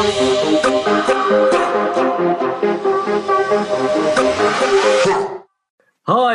[0.00, 0.06] Hi,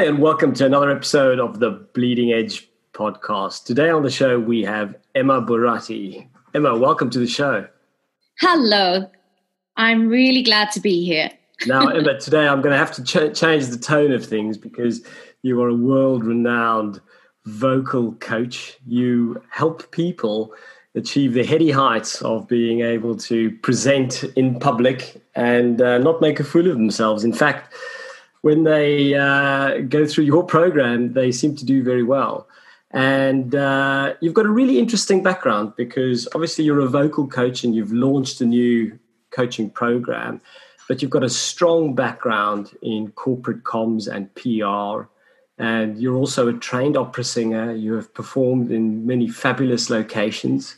[0.04, 3.64] and welcome to another episode of the Bleeding Edge podcast.
[3.64, 6.28] Today on the show, we have Emma Buratti.
[6.54, 7.68] Emma, welcome to the show.
[8.40, 9.10] Hello.
[9.78, 11.32] I'm really glad to be here.
[11.66, 15.04] now, Emma, today I'm going to have to ch- change the tone of things because
[15.42, 17.02] you are a world renowned
[17.46, 18.78] vocal coach.
[18.86, 20.54] You help people
[20.96, 26.40] achieve the heady heights of being able to present in public and uh, not make
[26.40, 27.24] a fool of themselves.
[27.24, 27.74] In fact,
[28.42, 32.48] when they uh, go through your program, they seem to do very well.
[32.92, 37.76] And uh, you've got a really interesting background because obviously you're a vocal coach and
[37.76, 38.98] you've launched a new
[39.32, 40.40] coaching program,
[40.88, 45.10] but you've got a strong background in corporate comms and PR.
[45.58, 47.74] And you're also a trained opera singer.
[47.74, 50.78] You have performed in many fabulous locations.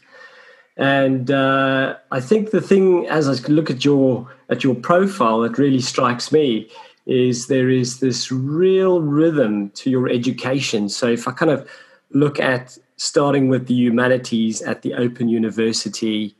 [0.77, 5.57] And uh, I think the thing, as I look at your at your profile, that
[5.57, 6.69] really strikes me
[7.07, 10.89] is there is this real rhythm to your education.
[10.89, 11.67] So if I kind of
[12.11, 16.35] look at starting with the humanities at the Open University,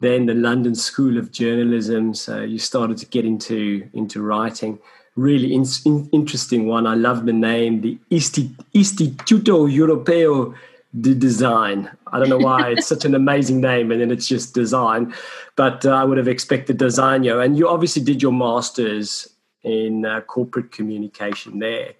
[0.00, 2.14] then the London School of Journalism.
[2.14, 4.78] So you started to get into into writing.
[5.16, 6.86] Really in, in, interesting one.
[6.86, 10.54] I love the name, the Istituto Europeo
[11.00, 11.90] de Design.
[12.12, 15.14] I don't know why it's such an amazing name, and then it's just design.
[15.56, 19.28] But uh, I would have expected designo, and you obviously did your masters
[19.62, 21.94] in uh, corporate communication there,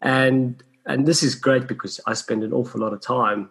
[0.00, 3.50] and and this is great because I spend an awful lot of time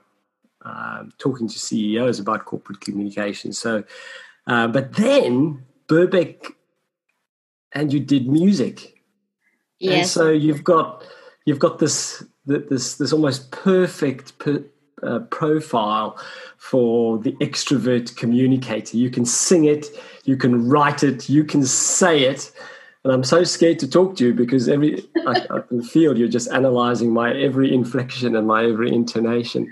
[0.63, 3.53] um, talking to CEOs about corporate communication.
[3.53, 3.83] So,
[4.47, 6.53] uh, but then Birkbeck,
[7.71, 9.01] and you did music,
[9.79, 9.97] yes.
[9.97, 11.03] and so you've got
[11.45, 14.63] you've got this this this almost perfect per,
[15.03, 16.17] uh, profile
[16.57, 18.97] for the extrovert communicator.
[18.97, 19.87] You can sing it,
[20.23, 22.51] you can write it, you can say it.
[23.03, 26.27] And I'm so scared to talk to you because every I, I can feel you're
[26.27, 29.71] just analyzing my every inflection and my every intonation.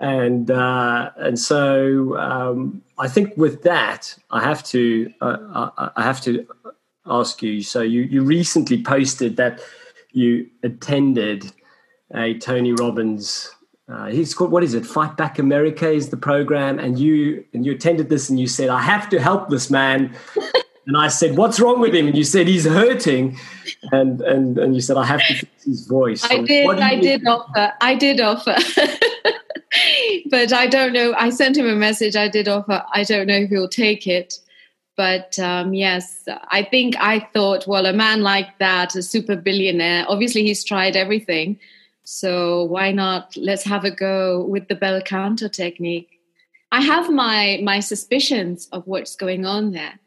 [0.00, 6.02] And uh, and so um, I think with that I have to uh, I, I
[6.02, 6.46] have to
[7.06, 7.62] ask you.
[7.62, 9.60] So you you recently posted that
[10.10, 11.52] you attended
[12.12, 13.54] a Tony Robbins
[13.86, 14.86] uh, he's called what is it?
[14.86, 18.70] Fight Back America is the program, and you and you attended this, and you said,
[18.70, 20.14] "I have to help this man."
[20.86, 23.38] and I said, "What's wrong with him?" And you said, "He's hurting,"
[23.92, 26.66] and and and you said, "I have to fix his voice." So I did.
[26.66, 27.72] I did offer.
[27.82, 28.56] I did offer.
[30.30, 31.14] but I don't know.
[31.18, 32.16] I sent him a message.
[32.16, 32.82] I did offer.
[32.94, 34.34] I don't know if he'll take it.
[34.96, 40.04] But um, yes, I think I thought, well, a man like that, a super billionaire,
[40.08, 41.58] obviously he's tried everything
[42.04, 43.34] so why not?
[43.36, 46.20] Let's have a go with the bel canto technique.
[46.70, 49.98] I have my my suspicions of what's going on there,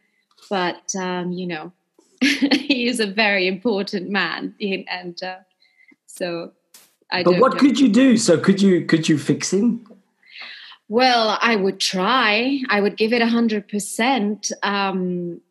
[0.49, 1.71] but um, you know,
[2.21, 5.37] he is a very important man, and uh,
[6.05, 6.51] so
[7.11, 7.23] I.
[7.23, 7.59] But what know.
[7.59, 8.15] could you do?
[8.17, 9.85] So could you could you fix him?
[10.89, 12.61] Well, I would try.
[12.69, 14.51] I would give it a hundred percent.
[14.61, 15.41] Um,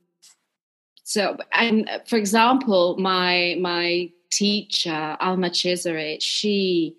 [1.02, 6.96] so, and for example, my my teacher, Alma Caesari, she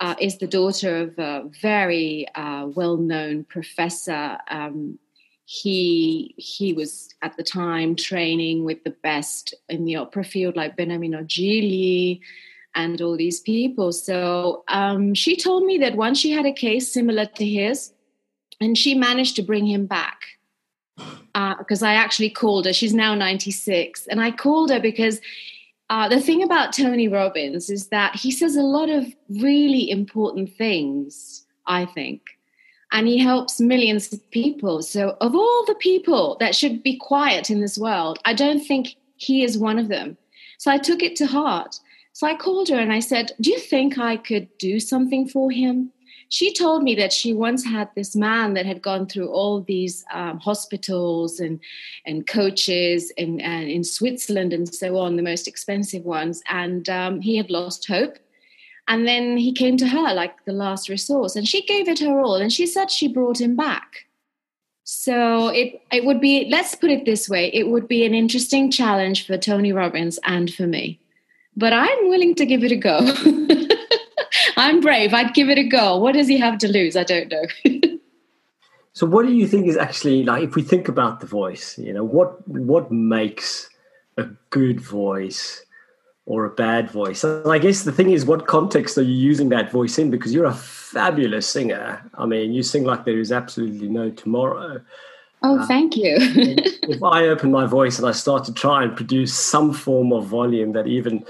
[0.00, 4.38] uh, is the daughter of a very uh, well-known professor.
[4.50, 4.98] Um,
[5.46, 10.76] he he was at the time training with the best in the opera field, like
[10.76, 12.20] Beniamino Gigli
[12.74, 13.92] and all these people.
[13.92, 17.92] So um, she told me that once she had a case similar to his,
[18.60, 20.20] and she managed to bring him back
[21.58, 22.72] because uh, I actually called her.
[22.72, 24.06] She's now 96.
[24.06, 25.20] And I called her because
[25.88, 30.52] uh, the thing about Tony Robbins is that he says a lot of really important
[30.52, 32.22] things, I think,
[32.90, 34.82] and he helps millions of people.
[34.82, 38.96] So, of all the people that should be quiet in this world, I don't think
[39.16, 40.16] he is one of them.
[40.58, 41.78] So, I took it to heart.
[42.12, 45.52] So, I called her and I said, Do you think I could do something for
[45.52, 45.92] him?
[46.28, 50.04] She told me that she once had this man that had gone through all these
[50.12, 51.60] um, hospitals and
[52.04, 57.20] and coaches in, and in Switzerland and so on, the most expensive ones, and um,
[57.20, 58.18] he had lost hope.
[58.88, 62.20] And then he came to her like the last resource, and she gave it her
[62.20, 64.06] all, and she said she brought him back.
[64.84, 68.70] So it it would be let's put it this way, it would be an interesting
[68.70, 70.98] challenge for Tony Robbins and for me,
[71.56, 72.98] but I'm willing to give it a go.
[74.56, 75.12] I'm brave.
[75.12, 75.98] I'd give it a go.
[75.98, 76.96] What does he have to lose?
[76.96, 77.46] I don't know.
[78.92, 80.42] so, what do you think is actually like?
[80.42, 83.68] If we think about the voice, you know, what what makes
[84.16, 85.64] a good voice
[86.24, 87.22] or a bad voice?
[87.22, 90.10] And I guess the thing is, what context are you using that voice in?
[90.10, 92.02] Because you're a fabulous singer.
[92.14, 94.80] I mean, you sing like there is absolutely no tomorrow.
[95.42, 96.16] Oh, uh, thank you.
[96.18, 100.26] if I open my voice and I start to try and produce some form of
[100.26, 101.24] volume that even,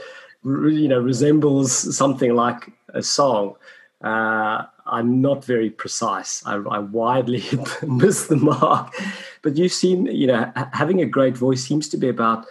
[0.47, 3.57] you know, resembles something like a song,
[4.03, 6.43] uh, I'm not very precise.
[6.47, 7.43] I, I widely
[7.87, 8.95] miss the mark.
[9.43, 12.47] But you seem, you know, having a great voice seems to be about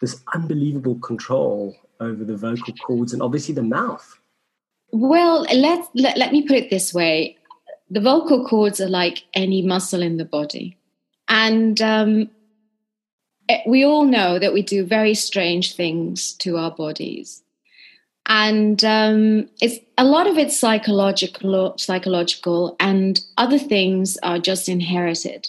[0.00, 4.18] this unbelievable control over the vocal cords and obviously the mouth.
[4.90, 7.38] Well, let, let, let me put it this way
[7.90, 10.76] the vocal cords are like any muscle in the body.
[11.28, 12.30] And um,
[13.66, 17.42] we all know that we do very strange things to our bodies.
[18.26, 25.48] And um, it's a lot of it's psychological, psychological, and other things are just inherited.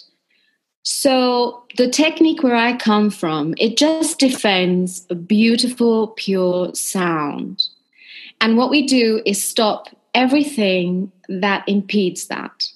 [0.82, 7.62] So the technique where I come from, it just defends a beautiful, pure sound.
[8.40, 12.68] And what we do is stop everything that impedes that.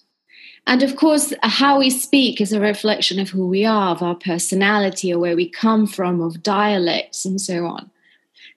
[0.68, 4.14] And of course, how we speak is a reflection of who we are, of our
[4.14, 7.90] personality, or where we come from, of dialects, and so on.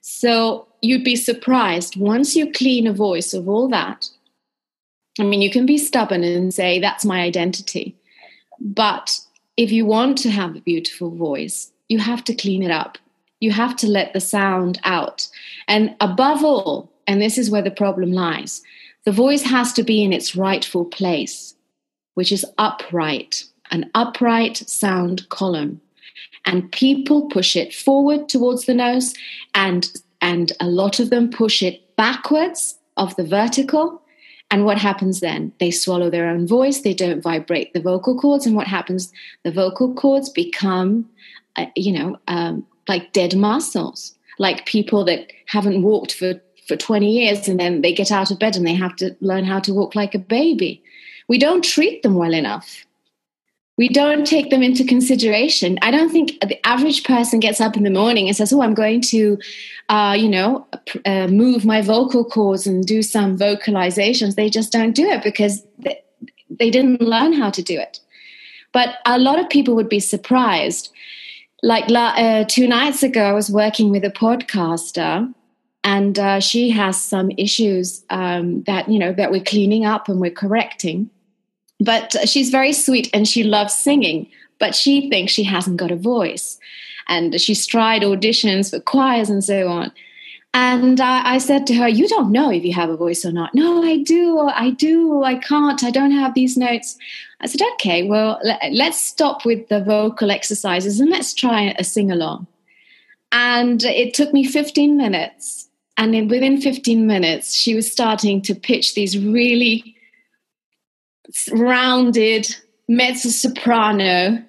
[0.01, 4.09] So you'd be surprised once you clean a voice of all that.
[5.19, 7.95] I mean, you can be stubborn and say, that's my identity.
[8.59, 9.17] But
[9.55, 12.97] if you want to have a beautiful voice, you have to clean it up.
[13.39, 15.29] You have to let the sound out.
[15.69, 18.61] And above all, and this is where the problem lies,
[19.05, 21.55] the voice has to be in its rightful place,
[22.13, 25.81] which is upright, an upright sound column.
[26.45, 29.13] And people push it forward towards the nose,
[29.53, 29.91] and,
[30.21, 34.01] and a lot of them push it backwards of the vertical.
[34.49, 35.53] And what happens then?
[35.59, 38.45] They swallow their own voice, they don't vibrate the vocal cords.
[38.45, 39.11] And what happens?
[39.43, 41.09] The vocal cords become,
[41.55, 47.11] uh, you know, um, like dead muscles, like people that haven't walked for for 20
[47.11, 49.73] years and then they get out of bed and they have to learn how to
[49.73, 50.81] walk like a baby.
[51.31, 52.85] We don't treat them well enough.
[53.77, 55.79] We don't take them into consideration.
[55.81, 58.73] I don't think the average person gets up in the morning and says, "Oh, I'm
[58.73, 59.37] going to,
[59.87, 60.67] uh, you know,
[61.05, 65.63] uh, move my vocal cords and do some vocalizations." They just don't do it because
[65.79, 66.03] they,
[66.49, 68.01] they didn't learn how to do it.
[68.73, 70.91] But a lot of people would be surprised.
[71.63, 75.33] Like uh, two nights ago, I was working with a podcaster
[75.85, 80.19] and uh, she has some issues um, that you know that we're cleaning up and
[80.19, 81.09] we're correcting
[81.83, 84.27] but she's very sweet and she loves singing
[84.61, 86.59] but she thinks she hasn't got a voice.
[87.07, 89.91] And she's tried auditions for choirs and so on.
[90.53, 93.31] And I, I said to her you don't know if you have a voice or
[93.31, 93.55] not.
[93.55, 96.97] No i do i do i can't i don't have these notes.
[97.41, 98.39] I said okay well
[98.71, 102.47] let's stop with the vocal exercises and let's try a sing along
[103.31, 105.69] and it took me 15 minutes.
[105.97, 109.95] And within 15 minutes, she was starting to pitch these really
[111.51, 112.55] rounded
[112.87, 114.43] mezzo soprano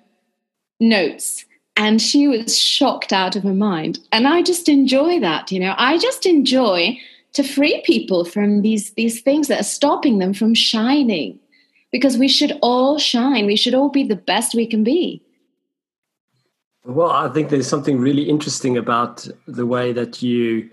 [0.81, 1.45] notes.
[1.77, 3.99] And she was shocked out of her mind.
[4.13, 6.99] And I just enjoy that, you know, I just enjoy
[7.33, 11.39] to free people from these, these things that are stopping them from shining.
[11.91, 15.23] Because we should all shine, we should all be the best we can be.
[16.85, 20.71] Well, I think there's something really interesting about the way that you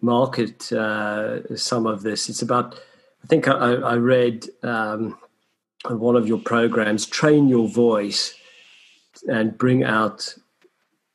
[0.00, 2.28] market uh, some of this.
[2.28, 2.74] It's about,
[3.24, 5.16] I think I, I read um,
[5.90, 8.34] on one of your programs, train your voice
[9.28, 10.34] and bring out,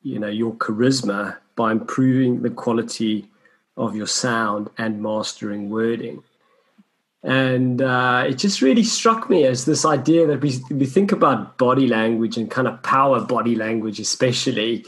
[0.01, 3.29] you know, your charisma by improving the quality
[3.77, 6.23] of your sound and mastering wording.
[7.23, 11.57] And uh, it just really struck me as this idea that we, we think about
[11.57, 14.85] body language and kind of power body language, especially.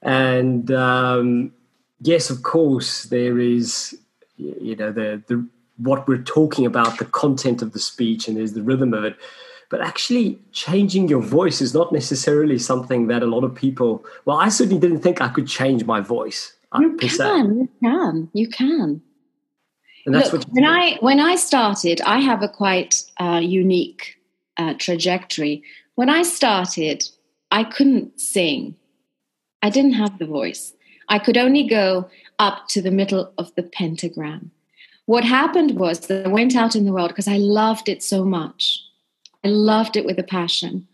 [0.00, 1.52] And um,
[2.00, 3.98] yes, of course, there is,
[4.36, 8.52] you know, the, the what we're talking about, the content of the speech, and there's
[8.52, 9.16] the rhythm of it.
[9.70, 14.04] But actually, changing your voice is not necessarily something that a lot of people.
[14.24, 16.52] Well, I certainly didn't think I could change my voice.
[16.78, 19.00] You can, you can, you can.
[20.06, 24.20] And that's Look, what when I when I started, I have a quite uh, unique
[24.56, 25.62] uh, trajectory.
[25.94, 27.04] When I started,
[27.50, 28.76] I couldn't sing.
[29.62, 30.74] I didn't have the voice.
[31.08, 34.50] I could only go up to the middle of the pentagram.
[35.06, 38.24] What happened was that I went out in the world because I loved it so
[38.24, 38.80] much.
[39.44, 40.86] I loved it with a passion.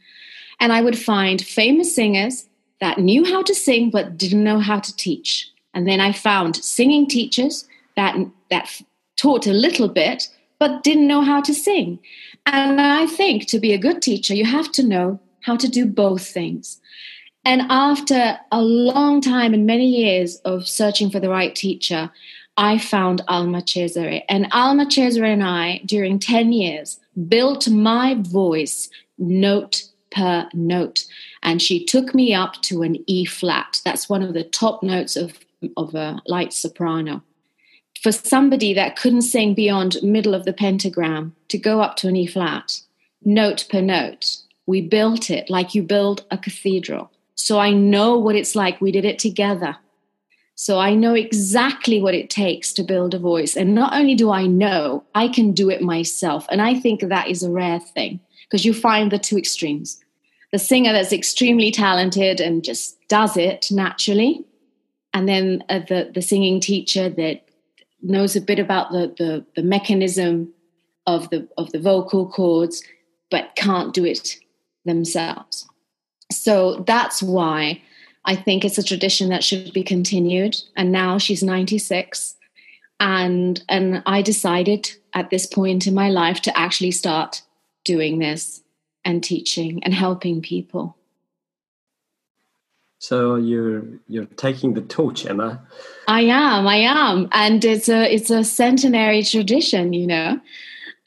[0.58, 2.46] And I would find famous singers
[2.80, 5.48] that knew how to sing but didn't know how to teach.
[5.74, 8.16] And then I found singing teachers that,
[8.50, 8.82] that
[9.16, 11.98] taught a little bit but didn't know how to sing.
[12.46, 15.86] And I think to be a good teacher, you have to know how to do
[15.86, 16.80] both things.
[17.44, 22.10] And after a long time and many years of searching for the right teacher,
[22.56, 24.22] I found Alma Caesari.
[24.28, 28.88] And Alma Caesari and I, during 10 years, built my voice
[29.18, 31.04] note per note.
[31.42, 33.80] And she took me up to an E flat.
[33.84, 35.38] That's one of the top notes of,
[35.76, 37.22] of a light soprano.
[38.02, 42.16] For somebody that couldn't sing beyond middle of the pentagram to go up to an
[42.16, 42.80] E flat,
[43.24, 47.10] note per note, we built it like you build a cathedral.
[47.34, 48.80] So I know what it's like.
[48.80, 49.76] We did it together.
[50.60, 53.56] So I know exactly what it takes to build a voice.
[53.56, 56.46] And not only do I know, I can do it myself.
[56.50, 60.04] And I think that is a rare thing because you find the two extremes
[60.52, 64.44] the singer that's extremely talented and just does it naturally,
[65.14, 67.48] and then uh, the, the singing teacher that
[68.02, 70.52] knows a bit about the, the, the mechanism
[71.06, 72.82] of the, of the vocal cords
[73.30, 74.36] but can't do it
[74.84, 75.66] themselves.
[76.30, 77.80] So that's why
[78.24, 80.56] I think it's a tradition that should be continued.
[80.76, 82.36] And now she's 96.
[83.00, 87.42] And, and I decided at this point in my life to actually start
[87.84, 88.62] doing this
[89.04, 90.96] and teaching and helping people.
[93.00, 95.58] So you're you're taking the torch, Emma.
[96.06, 100.38] I am, I am, and it's a it's a centenary tradition, you know.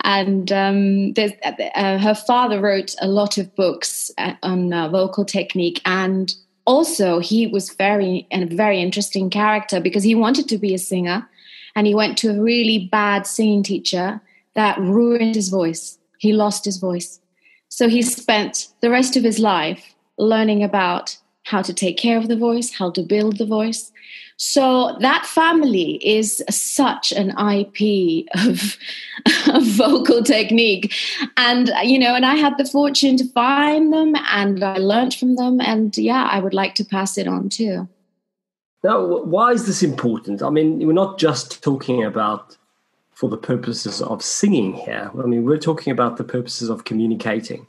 [0.03, 5.81] And um, uh, her father wrote a lot of books uh, on uh, vocal technique,
[5.85, 6.33] and
[6.65, 10.79] also he was very and a very interesting character because he wanted to be a
[10.79, 11.27] singer,
[11.75, 14.21] and he went to a really bad singing teacher
[14.53, 15.97] that ruined his voice.
[16.19, 17.19] He lost his voice,
[17.69, 22.27] so he spent the rest of his life learning about how to take care of
[22.27, 23.91] the voice, how to build the voice,
[24.37, 28.77] so that family is such an IP of,
[29.55, 30.93] of, vocal technique.
[31.37, 35.35] And, you know, and I had the fortune to find them and I learned from
[35.35, 35.61] them.
[35.61, 37.87] And yeah, I would like to pass it on too.
[38.83, 40.41] Now, why is this important?
[40.41, 42.57] I mean, we're not just talking about
[43.11, 45.09] for the purposes of singing here.
[45.17, 47.67] I mean, we're talking about the purposes of communicating.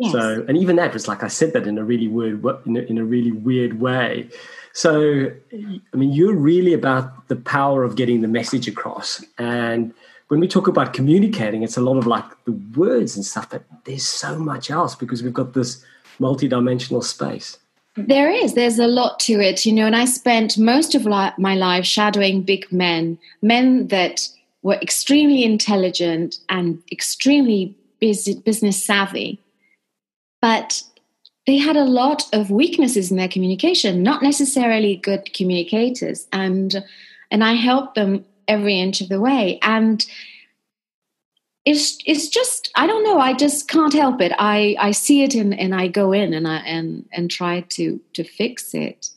[0.00, 0.12] Yes.
[0.12, 2.80] So, and even that was like I said that in a really weird, in a,
[2.80, 4.28] in a really weird way.
[4.72, 9.22] So, I mean, you're really about the power of getting the message across.
[9.36, 9.92] And
[10.28, 13.62] when we talk about communicating, it's a lot of like the words and stuff, but
[13.84, 15.84] there's so much else because we've got this
[16.18, 17.58] multidimensional space.
[17.96, 18.54] There is.
[18.54, 19.84] There's a lot to it, you know.
[19.84, 24.28] And I spent most of my life shadowing big men, men that
[24.62, 29.38] were extremely intelligent and extremely business savvy,
[30.40, 30.82] but
[31.46, 36.28] they had a lot of weaknesses in their communication, not necessarily good communicators.
[36.32, 36.84] And
[37.30, 39.58] and I helped them every inch of the way.
[39.62, 40.04] And
[41.64, 44.32] it's it's just I don't know, I just can't help it.
[44.38, 48.00] I, I see it and, and I go in and I and and try to
[48.14, 49.10] to fix it.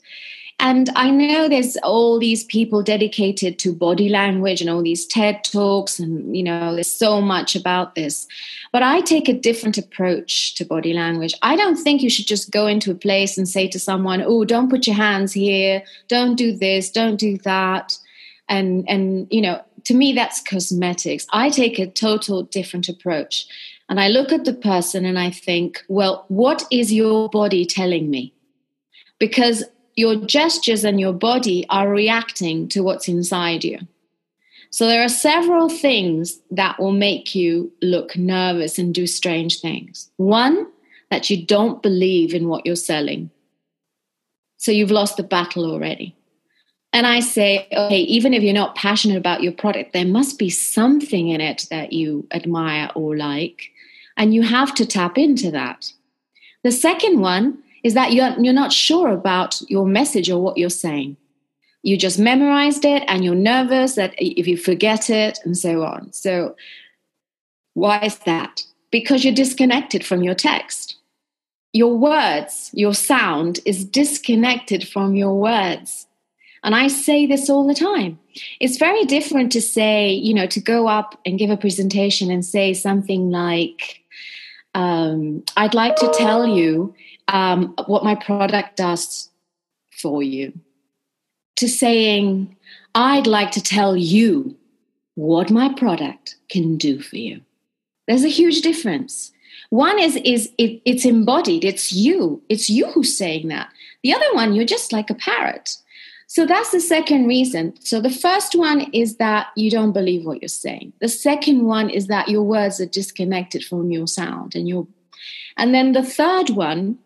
[0.63, 5.43] And I know there's all these people dedicated to body language and all these TED
[5.43, 8.25] Talks, and you know, there's so much about this.
[8.71, 11.33] But I take a different approach to body language.
[11.41, 14.45] I don't think you should just go into a place and say to someone, "Oh,
[14.45, 17.97] don't put your hands here, don't do this, don't do that,"
[18.47, 21.27] and and you know, to me, that's cosmetics.
[21.33, 23.47] I take a total different approach.
[23.89, 28.09] And I look at the person and I think, well, what is your body telling
[28.09, 28.33] me?
[29.19, 33.79] Because your gestures and your body are reacting to what's inside you.
[34.69, 40.09] So there are several things that will make you look nervous and do strange things.
[40.17, 40.67] One,
[41.11, 43.29] that you don't believe in what you're selling.
[44.57, 46.15] So you've lost the battle already.
[46.91, 50.49] And I say, okay, even if you're not passionate about your product, there must be
[50.49, 53.71] something in it that you admire or like.
[54.17, 55.91] And you have to tap into that.
[56.63, 60.69] The second one is that you're, you're not sure about your message or what you're
[60.69, 61.17] saying.
[61.83, 66.13] You just memorized it and you're nervous that if you forget it and so on.
[66.13, 66.55] So,
[67.73, 68.63] why is that?
[68.89, 70.95] Because you're disconnected from your text.
[71.73, 76.07] Your words, your sound is disconnected from your words.
[76.63, 78.19] And I say this all the time.
[78.61, 82.45] It's very different to say, you know, to go up and give a presentation and
[82.45, 84.01] say something like,
[84.73, 86.95] um, I'd like to tell you
[87.27, 89.29] um, what my product does
[89.91, 90.53] for you,
[91.57, 92.55] to saying,
[92.95, 94.55] I'd like to tell you
[95.15, 97.41] what my product can do for you.
[98.07, 99.31] There's a huge difference.
[99.69, 101.63] One is is it, it's embodied.
[101.63, 102.41] It's you.
[102.49, 103.69] It's you who's saying that.
[104.03, 105.77] The other one, you're just like a parrot.
[106.27, 107.75] So that's the second reason.
[107.79, 110.93] So the first one is that you don't believe what you're saying.
[110.99, 114.87] The second one is that your words are disconnected from your sound and your
[115.57, 116.97] and then the third one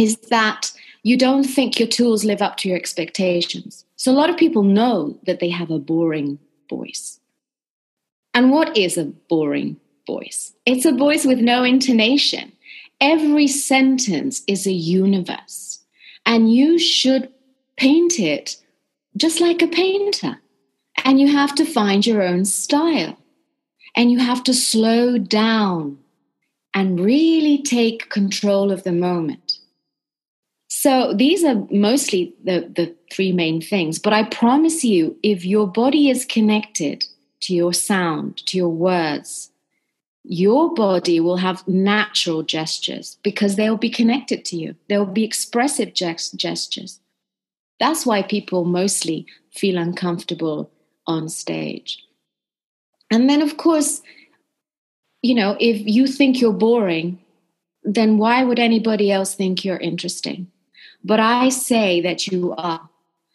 [0.00, 3.84] is that you don't think your tools live up to your expectations.
[3.96, 6.38] So a lot of people know that they have a boring
[6.68, 7.20] voice.
[8.32, 9.76] And what is a boring
[10.06, 10.52] voice?
[10.64, 12.52] It's a voice with no intonation.
[13.00, 15.80] every sentence is a universe,
[16.26, 17.32] and you should
[17.76, 18.56] paint it
[19.16, 20.38] just like a painter.
[21.04, 23.16] And you have to find your own style.
[23.96, 25.98] And you have to slow down
[26.74, 29.59] and really take control of the moment.
[30.82, 33.98] So these are mostly the, the three main things.
[33.98, 37.04] But I promise you, if your body is connected
[37.42, 39.50] to your sound, to your words,
[40.24, 44.74] your body will have natural gestures because they'll be connected to you.
[44.88, 46.98] They'll be expressive gestures.
[47.78, 50.70] That's why people mostly feel uncomfortable
[51.06, 52.02] on stage.
[53.10, 54.00] And then, of course,
[55.20, 57.18] you know, if you think you're boring,
[57.82, 60.50] then why would anybody else think you're interesting?
[61.04, 62.88] But I say that you are.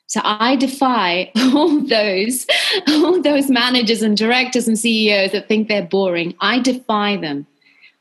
[0.07, 2.45] So I defy all those,
[2.87, 6.35] all those managers and directors and CEOs that think they're boring.
[6.39, 7.47] I defy them.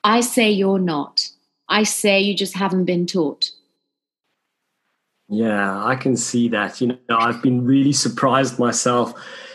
[0.03, 1.29] I say you're not.
[1.69, 3.51] I say you just haven't been taught.
[5.29, 6.81] Yeah, I can see that.
[6.81, 9.15] You know, I've been really surprised myself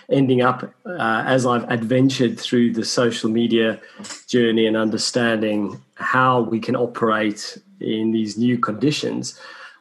[0.09, 3.79] ending up uh, as I've adventured through the social media
[4.27, 9.39] journey and understanding how we can operate in these new conditions.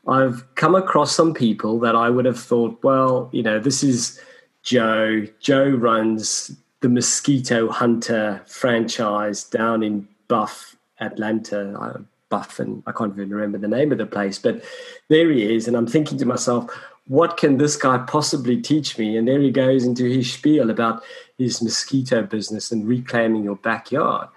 [0.08, 4.20] I've come across some people that I would have thought, well, you know, this is
[4.62, 5.26] Joe.
[5.40, 6.50] Joe runs
[6.80, 11.78] the Mosquito Hunter franchise down in Buff, Atlanta.
[11.78, 11.98] Uh,
[12.30, 14.62] Buff, and I can't even remember the name of the place, but
[15.08, 15.66] there he is.
[15.66, 16.70] And I'm thinking to myself,
[17.06, 19.16] what can this guy possibly teach me?
[19.16, 21.02] And there he goes into his spiel about
[21.38, 24.28] his mosquito business and reclaiming your backyard.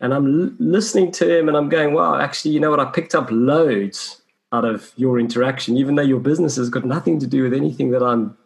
[0.00, 2.80] And I'm l- listening to him and I'm going, wow, actually, you know what?
[2.80, 4.20] I picked up loads
[4.52, 7.90] out of your interaction, even though your business has got nothing to do with anything
[7.90, 8.36] that I'm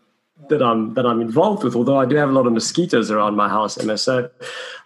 [0.49, 1.77] that I'm that I'm involved with.
[1.77, 4.29] Although I do have a lot of mosquitoes around my house, Emma, so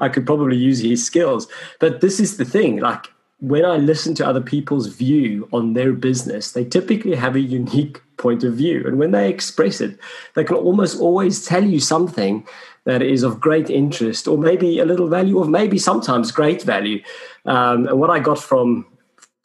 [0.00, 1.48] I could probably use his skills.
[1.80, 3.06] But this is the thing, like
[3.40, 8.02] when I listen to other people's view on their business, they typically have a unique
[8.16, 8.82] point of view.
[8.86, 9.98] And when they express it,
[10.34, 12.46] they can almost always tell you something
[12.84, 17.02] that is of great interest or maybe a little value or maybe sometimes great value.
[17.44, 18.86] Um, and what I got from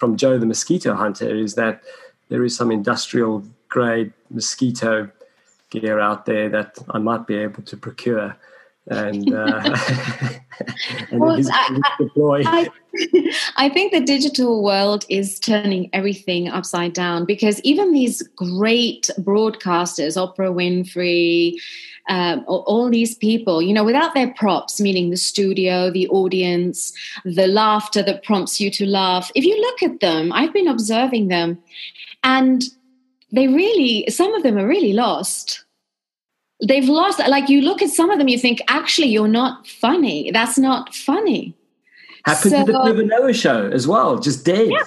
[0.02, 1.84] from Joe the mosquito hunter is that
[2.30, 5.12] there is some industrial grade mosquito
[5.70, 8.36] gear out there that I might be able to procure
[8.88, 9.62] and, uh,
[11.12, 12.42] and well, I, deploy.
[12.48, 12.68] I,
[13.58, 20.18] I think the digital world is turning everything upside down because even these great broadcasters,
[20.18, 21.58] Oprah Winfrey,
[22.10, 27.48] um, all these people, you know, without their props, meaning the studio, the audience, the
[27.48, 31.60] laughter that prompts you to laugh, if you look at them, I've been observing them,
[32.24, 32.64] and
[33.32, 35.64] they really, some of them are really lost.
[36.64, 40.30] They've lost like you look at some of them you think actually you're not funny.
[40.32, 41.56] That's not funny.
[42.26, 44.68] Happened so, to the Noah show as well just dead.
[44.70, 44.84] Yeah.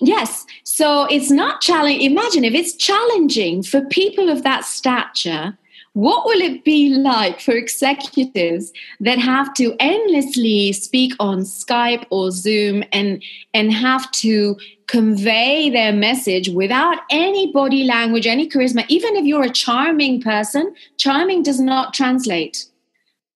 [0.00, 0.44] yes.
[0.64, 5.56] So it's not challenging imagine if it's challenging for people of that stature
[5.94, 12.30] what will it be like for executives that have to endlessly speak on Skype or
[12.30, 18.86] Zoom and and have to convey their message without any body language, any charisma?
[18.88, 22.66] Even if you're a charming person, charming does not translate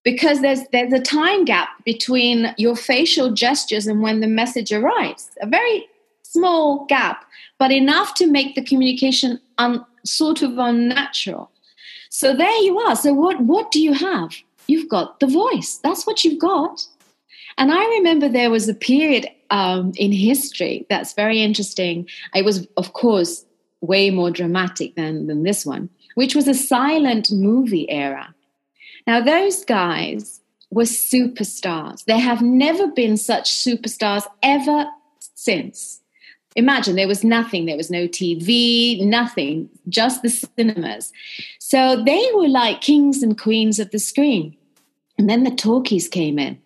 [0.03, 5.31] because there's there's a time gap between your facial gestures and when the message arrives.
[5.43, 5.87] A very
[6.23, 7.27] small gap,
[7.59, 11.51] but enough to make the communication un, sort of unnatural.
[12.17, 12.97] So there you are.
[12.97, 14.31] So what what do you have?
[14.69, 15.79] You've got the voice.
[15.83, 16.87] That's what you've got.
[17.59, 22.09] And I remember there was a period um, in history that's very interesting.
[22.35, 23.45] It was, of course,
[23.83, 28.35] way more dramatic than, than this one, which was a silent movie era.
[29.07, 32.07] Now, those guys were superstars.
[32.07, 34.87] There have never been such superstars ever
[35.35, 36.01] since.
[36.57, 41.13] Imagine there was nothing, there was no TV, nothing, just the cinemas.
[41.59, 44.57] So they were like kings and queens of the screen.
[45.19, 46.59] And then the talkies came in.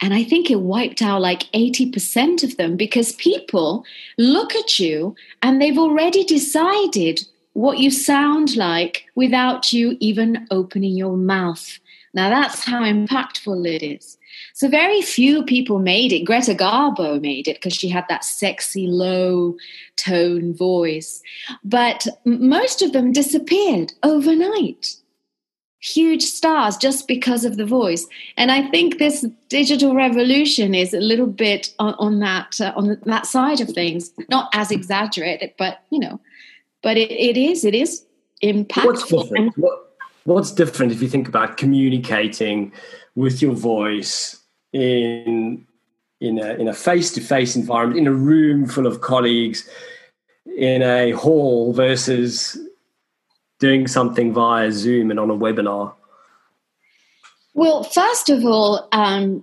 [0.00, 3.84] And I think it wiped out like 80% of them because people
[4.18, 10.94] look at you and they've already decided what you sound like without you even opening
[10.94, 11.78] your mouth.
[12.12, 14.18] Now, that's how impactful it is.
[14.54, 16.24] So very few people made it.
[16.24, 19.56] Greta Garbo made it because she had that sexy low
[19.96, 21.22] tone voice.
[21.64, 24.96] But most of them disappeared overnight.
[25.80, 28.06] Huge stars just because of the voice.
[28.36, 32.98] And I think this digital revolution is a little bit on, on that uh, on
[33.04, 34.10] that side of things.
[34.28, 36.18] Not as exaggerated, but you know,
[36.82, 38.04] but it, it is it is
[38.42, 38.84] impactful.
[38.84, 39.58] What's different?
[39.58, 42.72] What, what's different if you think about communicating
[43.16, 44.38] with your voice
[44.72, 45.66] in
[46.20, 49.68] in a in a face to face environment, in a room full of colleagues,
[50.56, 52.56] in a hall versus
[53.58, 55.94] doing something via Zoom and on a webinar?
[57.54, 59.42] Well, first of all, um,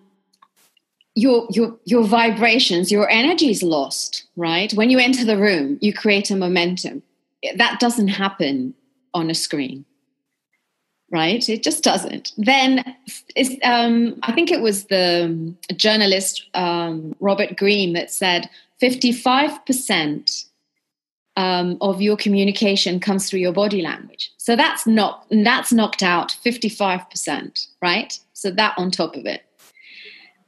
[1.16, 4.72] your your your vibrations, your energy is lost, right?
[4.74, 7.04] When you enter the room, you create a momentum.
[7.58, 8.74] That doesn't happen
[9.14, 9.86] on a screen,
[11.14, 11.48] right?
[11.48, 12.34] It just doesn't.
[12.38, 12.84] Then,
[13.64, 18.50] um, I think it was the journalist um, Robert Greene that said
[18.80, 20.46] fifty-five percent
[21.38, 24.32] um, of your communication comes through your body language.
[24.38, 28.20] So that's not that's knocked out fifty-five percent, right?
[28.34, 29.44] So that on top of it.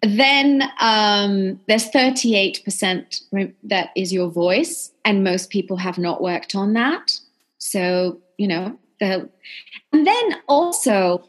[0.02, 6.74] Then um, there's 38% that is your voice, and most people have not worked on
[6.74, 7.18] that.
[7.58, 9.30] So, you know, the,
[9.92, 11.28] and then also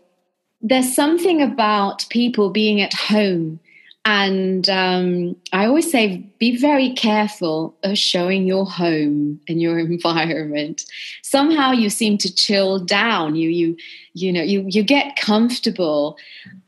[0.61, 3.61] there's something about people being at home.
[4.05, 10.85] And um, I always say, be very careful of showing your home and your environment.
[11.23, 13.35] Somehow you seem to chill down.
[13.35, 13.77] You, you,
[14.15, 16.17] you know, you you get comfortable,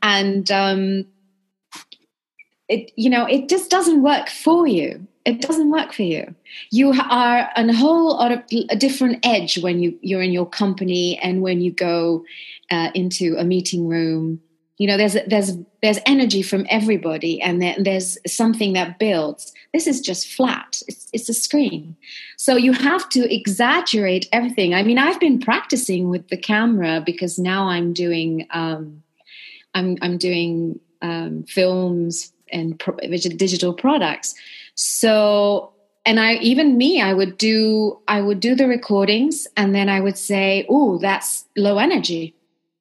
[0.01, 1.05] and um,
[2.67, 6.33] it you know it just doesn't work for you it doesn't work for you.
[6.71, 11.17] You are on a whole other, a different edge when you you're in your company
[11.19, 12.25] and when you go
[12.71, 14.41] uh, into a meeting room.
[14.77, 19.53] You know there's there's there's energy from everybody and there's something that builds.
[19.73, 20.81] This is just flat.
[20.87, 21.95] It's, it's a screen.
[22.37, 24.73] So you have to exaggerate everything.
[24.73, 29.03] I mean i've been practicing with the camera because now i'm doing um,
[29.73, 34.35] i'm i'm doing um, films and pro- digital products.
[34.81, 35.73] So,
[36.05, 39.99] and I even me, I would do I would do the recordings, and then I
[39.99, 42.33] would say, "Oh, that's low energy,"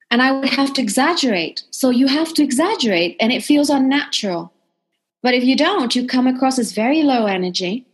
[0.09, 1.65] and I would have to exaggerate.
[1.71, 4.53] So you have to exaggerate, and it feels unnatural.
[5.25, 7.85] But if you don't, you come across as very low energy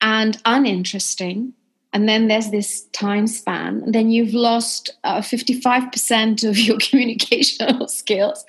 [0.00, 1.52] and uninteresting
[1.92, 7.88] and then there's this time span and then you've lost uh, 55% of your communicational
[7.88, 8.44] skills.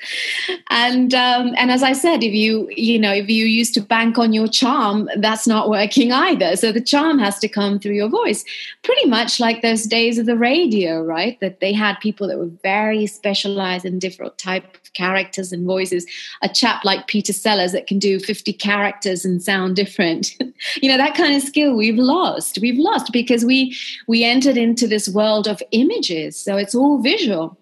[0.69, 4.17] And um, and as i said if you you know if you used to bank
[4.17, 6.56] on your charm that's not working either.
[6.56, 8.43] So the charm has to come through your voice.
[8.84, 11.39] Pretty much like those days of the radio right?
[11.39, 16.06] That they had people that were very specialized in different type of characters and voices.
[16.41, 20.36] A chap like Peter Sellers that can do 50 characters and sound different.
[20.82, 22.60] You know that kind of skill we've lost.
[22.62, 26.38] We've lost because because we we entered into this world of images.
[26.38, 27.58] So it's all visual.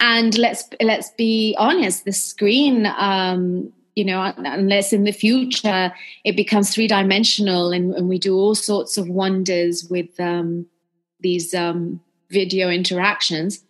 [0.00, 5.92] And let's let's be honest the screen um, you know unless in the future
[6.24, 10.66] it becomes three dimensional and, and, we do all sorts of wonders with um,
[11.20, 12.00] these um,
[12.30, 13.62] video interactions.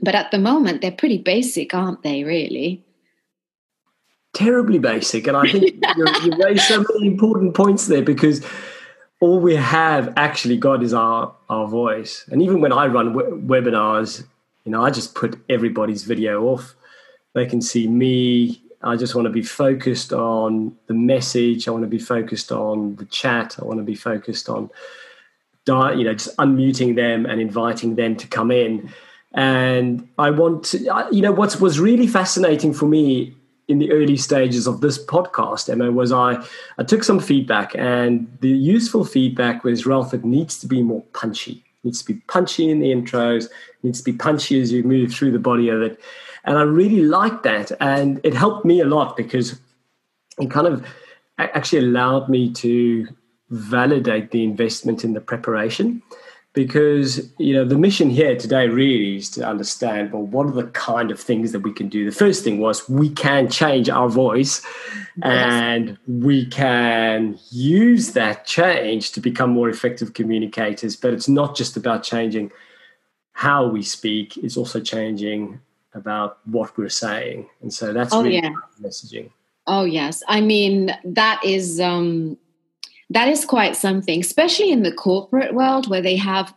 [0.00, 2.84] But at the moment they're pretty basic aren't they really?
[4.32, 5.26] Terribly basic.
[5.26, 5.64] And i think
[5.96, 8.44] you, you raised so many important points there because
[9.22, 12.26] all we have actually got is our our voice.
[12.32, 13.14] And even when I run
[13.46, 14.24] webinars,
[14.64, 16.74] you know, I just put everybody's video off.
[17.32, 18.60] They can see me.
[18.82, 21.68] I just want to be focused on the message.
[21.68, 23.56] I want to be focused on the chat.
[23.60, 24.70] I want to be focused on,
[25.68, 28.92] you know, just unmuting them and inviting them to come in.
[29.34, 30.78] And I want to,
[31.12, 33.36] you know, what was really fascinating for me
[33.68, 36.44] in the early stages of this podcast, Emma, was I,
[36.78, 41.02] I took some feedback, and the useful feedback was Ralph, it needs to be more
[41.12, 41.52] punchy.
[41.52, 43.48] It needs to be punchy in the intros,
[43.82, 46.00] needs to be punchy as you move through the body of it.
[46.44, 47.72] And I really liked that.
[47.80, 49.58] And it helped me a lot because
[50.38, 50.86] it kind of
[51.38, 53.08] actually allowed me to
[53.50, 56.02] validate the investment in the preparation
[56.54, 60.66] because you know the mission here today really is to understand well what are the
[60.68, 62.04] kind of things that we can do?
[62.04, 64.62] The first thing was we can change our voice
[65.16, 65.24] yes.
[65.24, 70.96] and we can use that change to become more effective communicators.
[70.96, 72.50] But it's not just about changing
[73.32, 75.60] how we speak it's also changing
[75.94, 77.48] about what we're saying.
[77.60, 78.52] And so that's oh, really yeah.
[78.80, 79.30] messaging.
[79.66, 80.22] Oh yes.
[80.28, 82.36] I mean that is um
[83.12, 86.54] that is quite something, especially in the corporate world where they have,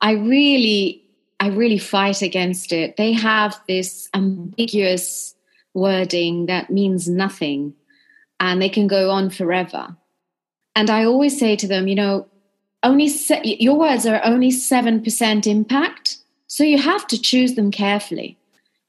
[0.00, 1.04] I really,
[1.40, 2.96] I really fight against it.
[2.96, 5.34] They have this ambiguous
[5.72, 7.74] wording that means nothing
[8.40, 9.96] and they can go on forever.
[10.74, 12.26] And I always say to them, you know,
[12.82, 16.18] only se- your words are only 7% impact.
[16.48, 18.36] So you have to choose them carefully.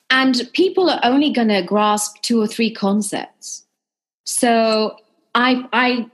[0.10, 3.66] And people are only going to grasp two or three concepts.
[4.24, 4.98] So
[5.34, 6.10] I, I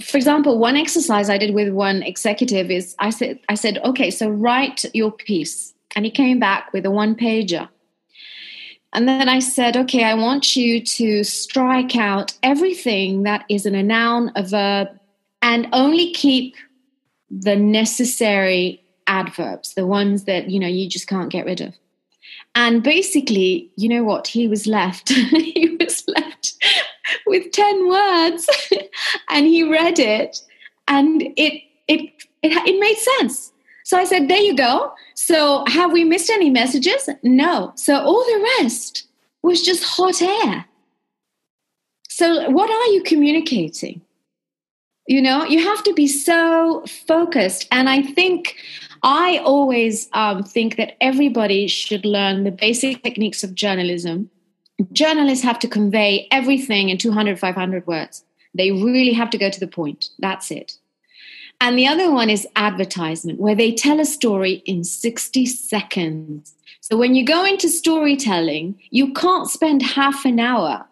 [0.00, 4.10] for example, one exercise I did with one executive is I said, I said, okay,
[4.10, 5.72] so write your piece.
[5.94, 7.68] And he came back with a one pager.
[8.94, 13.82] And then I said, okay, I want you to strike out everything that isn't a
[13.82, 14.88] noun, a verb,
[15.40, 16.54] and only keep
[17.30, 21.74] the necessary adverbs, the ones that, you know, you just can't get rid of.
[22.54, 24.26] And basically, you know what?
[24.26, 25.08] He was left.
[25.10, 26.41] he was left
[27.26, 28.48] with 10 words
[29.30, 30.40] and he read it
[30.88, 32.00] and it, it,
[32.42, 33.52] it, it made sense.
[33.84, 34.92] So I said, there you go.
[35.14, 37.08] So have we missed any messages?
[37.22, 37.72] No.
[37.74, 39.06] So all the rest
[39.42, 40.66] was just hot air.
[42.08, 44.02] So what are you communicating?
[45.08, 47.66] You know, you have to be so focused.
[47.72, 48.56] And I think
[49.02, 54.30] I always um, think that everybody should learn the basic techniques of journalism.
[54.92, 58.24] Journalists have to convey everything in 200, 500 words.
[58.54, 60.10] They really have to go to the point.
[60.18, 60.76] That's it.
[61.60, 66.54] And the other one is advertisement, where they tell a story in 60 seconds.
[66.80, 70.86] So when you go into storytelling, you can't spend half an hour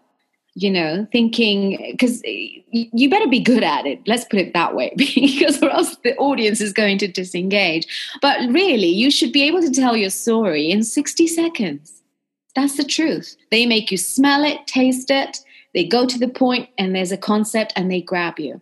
[0.54, 4.00] you know, thinking because eh, you better be good at it.
[4.06, 7.86] Let's put it that way, because or else the audience is going to disengage.
[8.20, 11.99] But really, you should be able to tell your story in 60 seconds.
[12.54, 13.36] That's the truth.
[13.50, 15.38] They make you smell it, taste it,
[15.74, 18.60] they go to the point, and there's a concept, and they grab you.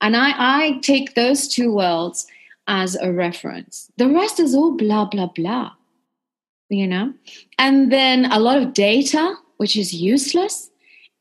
[0.00, 2.26] And I, I take those two worlds
[2.68, 3.90] as a reference.
[3.96, 5.72] The rest is all blah, blah, blah,
[6.68, 7.14] you know?
[7.58, 10.70] And then a lot of data, which is useless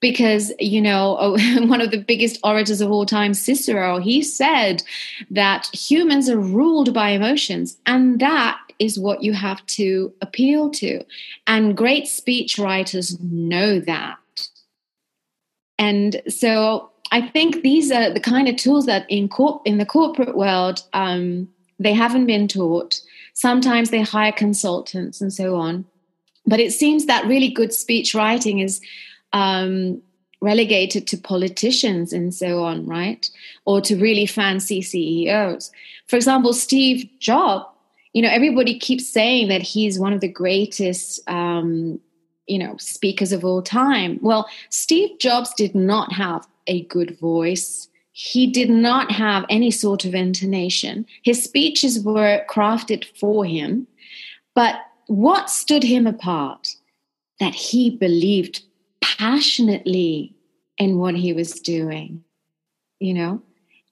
[0.01, 4.83] because you know one of the biggest orators of all time Cicero he said
[5.31, 11.03] that humans are ruled by emotions and that is what you have to appeal to
[11.47, 14.17] and great speech writers know that
[15.77, 19.85] and so i think these are the kind of tools that in corp- in the
[19.85, 21.47] corporate world um,
[21.79, 23.01] they haven't been taught
[23.33, 25.85] sometimes they hire consultants and so on
[26.45, 28.81] but it seems that really good speech writing is
[29.33, 30.01] um,
[30.41, 33.29] relegated to politicians and so on, right?
[33.65, 35.71] Or to really fancy CEOs.
[36.07, 37.65] For example, Steve Jobs,
[38.15, 41.99] you know, everybody keeps saying that he's one of the greatest, um,
[42.47, 44.19] you know, speakers of all time.
[44.21, 47.89] Well, Steve Jobs did not have a good voice.
[48.13, 51.05] He did not have any sort of intonation.
[51.23, 53.85] His speeches were crafted for him.
[54.55, 54.75] But
[55.07, 56.69] what stood him apart?
[57.41, 58.63] That he believed
[59.01, 60.33] passionately
[60.77, 62.23] in what he was doing,
[63.01, 63.41] you know?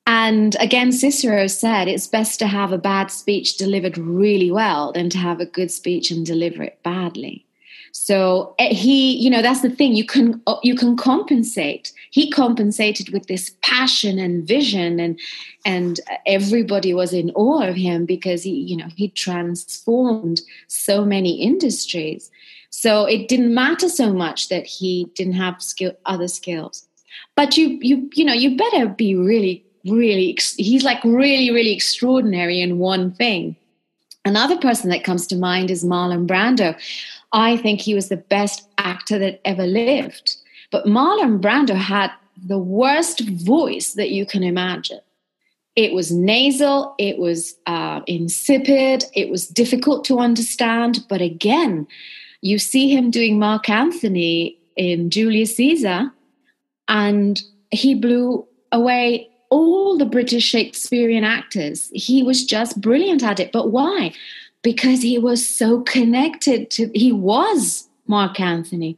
[0.06, 5.10] And again, Cicero said it's best to have a bad speech delivered really well than
[5.12, 7.46] to have a good speech and deliver it badly.
[7.94, 9.96] So eh, he, you know, that's the thing.
[9.96, 11.94] You can uh, you can compensate.
[12.10, 15.20] He compensated with this passion and vision, and
[15.63, 21.39] and everybody was in awe of him because he, you know, he transformed so many
[21.42, 22.32] industries.
[22.72, 26.88] So it didn't matter so much that he didn't have skill, other skills.
[27.36, 30.38] But you, you, you know, you better be really, really.
[30.58, 33.56] He's like really, really extraordinary in one thing.
[34.26, 36.80] Another person that comes to mind is Marlon Brando.
[37.34, 40.38] I think he was the best actor that ever lived.
[40.72, 42.12] But Marlon Brando had
[42.46, 45.00] the worst voice that you can imagine.
[45.76, 51.04] It was nasal, it was uh, insipid, it was difficult to understand.
[51.10, 51.88] But again,
[52.41, 56.12] you see him doing Mark Anthony in Julius Caesar,
[56.88, 57.41] and
[57.72, 61.89] he blew away all the British Shakespearean actors.
[61.94, 63.52] He was just brilliant at it.
[63.52, 64.13] But why?
[64.62, 68.98] Because he was so connected to, he was Mark Anthony.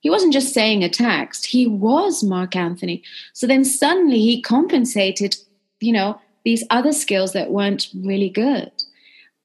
[0.00, 3.02] He wasn't just saying a text, he was Mark Anthony.
[3.32, 5.36] So then suddenly he compensated,
[5.80, 8.70] you know, these other skills that weren't really good.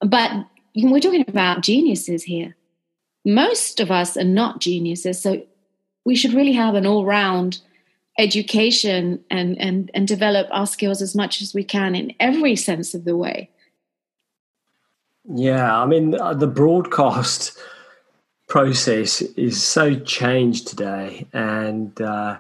[0.02, 0.32] But
[0.76, 2.56] we're talking about geniuses here
[3.26, 5.22] most of us are not geniuses.
[5.22, 5.44] So
[6.06, 7.60] we should really have an all round
[8.20, 12.94] education and, and, and develop our skills as much as we can in every sense
[12.94, 13.50] of the way.
[15.34, 17.58] Yeah, I mean, uh, the broadcast
[18.48, 21.26] process is so changed today.
[21.34, 22.38] And uh,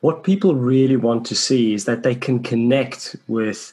[0.00, 3.72] what people really want to see is that they can connect with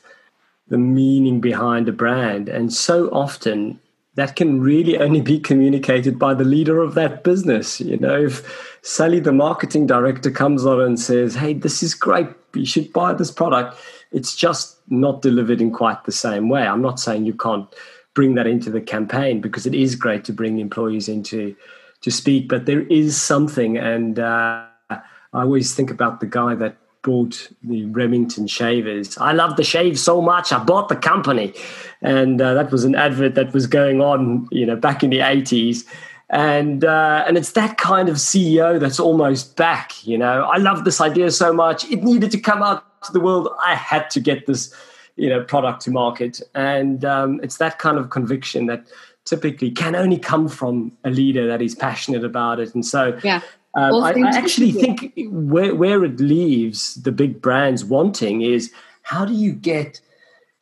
[0.69, 2.49] the meaning behind a brand.
[2.49, 3.79] And so often
[4.15, 7.79] that can really only be communicated by the leader of that business.
[7.79, 12.27] You know, if Sally, the marketing director, comes on and says, Hey, this is great,
[12.53, 13.77] you should buy this product,
[14.13, 16.65] it's just not delivered in quite the same way.
[16.65, 17.67] I'm not saying you can't
[18.13, 21.53] bring that into the campaign because it is great to bring employees into
[21.99, 25.01] to speak, but there is something, and uh, I
[25.33, 29.17] always think about the guy that bought the Remington shavers.
[29.17, 31.53] I love the shave so much, I bought the company.
[32.01, 35.19] And uh, that was an advert that was going on, you know, back in the
[35.19, 35.83] 80s.
[36.29, 40.05] And uh, and it's that kind of CEO that's almost back.
[40.05, 41.85] You know, I love this idea so much.
[41.85, 43.49] It needed to come out to the world.
[43.65, 44.73] I had to get this,
[45.15, 48.87] you know, product to market, and um, it's that kind of conviction that
[49.23, 52.73] typically can only come from a leader that is passionate about it.
[52.73, 53.41] And so, yeah.
[53.75, 58.71] Um, I, I, actually think where, where it leaves the big brands wanting is
[59.03, 60.01] how do you get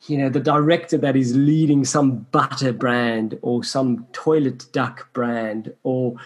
[0.08, 5.74] you know the director that is leading some butter brand or some toilet duck brand
[5.82, 6.16] or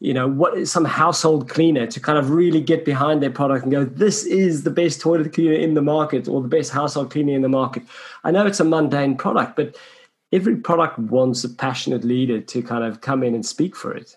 [0.00, 3.72] you know what some household cleaner to kind of really get behind their product and
[3.72, 7.34] go this is the best toilet cleaner in the market or the best household cleaner
[7.34, 7.82] in the market.
[8.24, 9.76] I know it's a mundane product but
[10.32, 14.16] every product wants a passionate leader to kind of come in and speak for it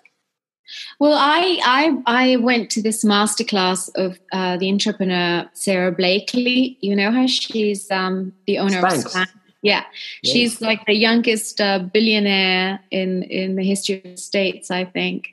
[1.00, 6.78] well, I I I went to this masterclass of uh, the entrepreneur Sara Blakely.
[6.82, 9.06] You know her; she's um, the owner Spanx.
[9.06, 9.28] of Spanx.
[9.62, 9.84] Yeah,
[10.24, 10.34] yes.
[10.34, 15.30] she's like the youngest uh, billionaire in in the history of the states, I think.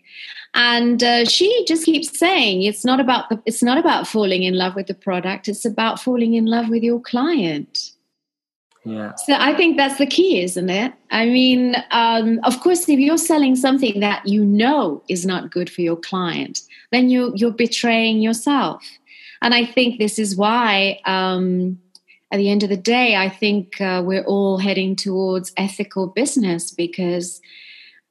[0.55, 4.55] And uh, she just keeps saying it's not about the it's not about falling in
[4.55, 7.93] love with the product; it's about falling in love with your client.
[9.17, 10.93] So I think that's the key, isn't it?
[11.11, 15.69] I mean, um, of course, if you're selling something that you know is not good
[15.69, 16.61] for your client,
[16.93, 18.85] then you you're betraying yourself.
[19.43, 21.79] And I think this is why, um,
[22.31, 26.71] at the end of the day, I think uh, we're all heading towards ethical business
[26.71, 27.41] because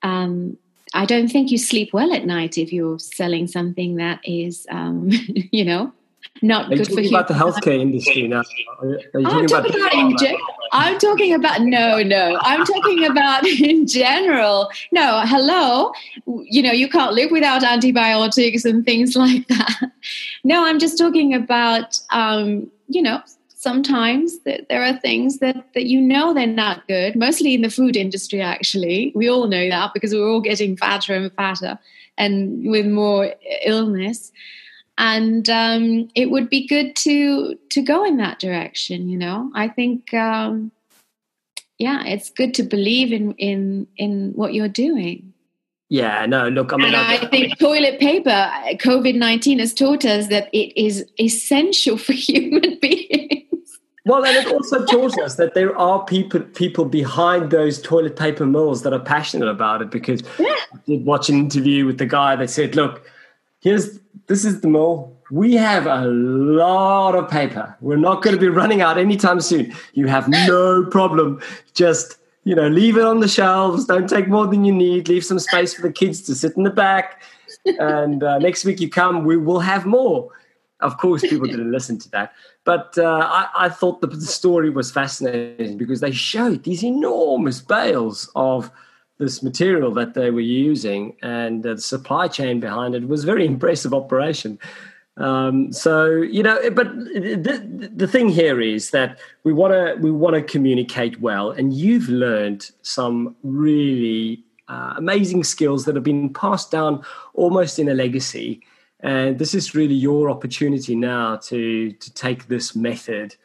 [0.04, 0.58] um,
[0.94, 5.10] I don't think you sleep well at night if you're selling something that is, um,
[5.52, 5.94] you know,
[6.41, 7.10] not good for you.
[7.10, 8.43] about the healthcare industry now?
[8.82, 8.88] Are
[9.19, 12.38] you I'm talking, talking about, about in ge- I'm talking about no, no.
[12.41, 14.69] I'm talking about in general.
[14.91, 15.91] No, hello.
[16.26, 19.91] You know, you can't live without antibiotics and things like that.
[20.43, 25.86] No, I'm just talking about um, you know, sometimes that there are things that that
[25.86, 27.15] you know they're not good.
[27.15, 29.13] Mostly in the food industry, actually.
[29.15, 31.80] We all know that because we're all getting fatter and fatter
[32.17, 33.34] and with more
[33.65, 34.32] illness
[34.97, 39.67] and um, it would be good to to go in that direction you know i
[39.67, 40.71] think um,
[41.77, 45.34] yeah it's good to believe in in in what you're doing
[45.89, 50.27] yeah no look i mean and i, I think toilet paper covid-19 has taught us
[50.27, 53.41] that it is essential for human beings
[54.08, 58.45] well, and it also taught us that there are people people behind those toilet paper
[58.45, 59.89] mills that are passionate about it.
[59.89, 60.53] Because yeah.
[60.73, 63.10] I did watch an interview with the guy that said, "Look,
[63.65, 65.12] here's this is the mill.
[65.32, 67.75] We have a lot of paper.
[67.82, 69.73] We're not going to be running out anytime soon.
[69.93, 71.41] You have no problem.
[71.73, 73.86] Just you know, leave it on the shelves.
[73.86, 75.10] Don't take more than you need.
[75.10, 77.23] Leave some space for the kids to sit in the back.
[77.80, 80.30] And uh, next week you come, we will have more.
[80.80, 84.69] Of course, people didn't listen to that, but uh, I, I, thought the, the story
[84.69, 88.69] was fascinating because they showed these enormous bales of
[89.17, 93.45] this material that they were using and the supply chain behind it was a very
[93.54, 94.60] impressive operation.
[95.17, 100.12] Um, so you know, but the, the thing here is that we want to we
[100.12, 106.34] want to communicate well, and you've learned some really uh, amazing skills that have been
[106.34, 107.01] passed down
[107.34, 108.62] almost in a legacy.
[109.01, 113.36] And this is really your opportunity now to to take this method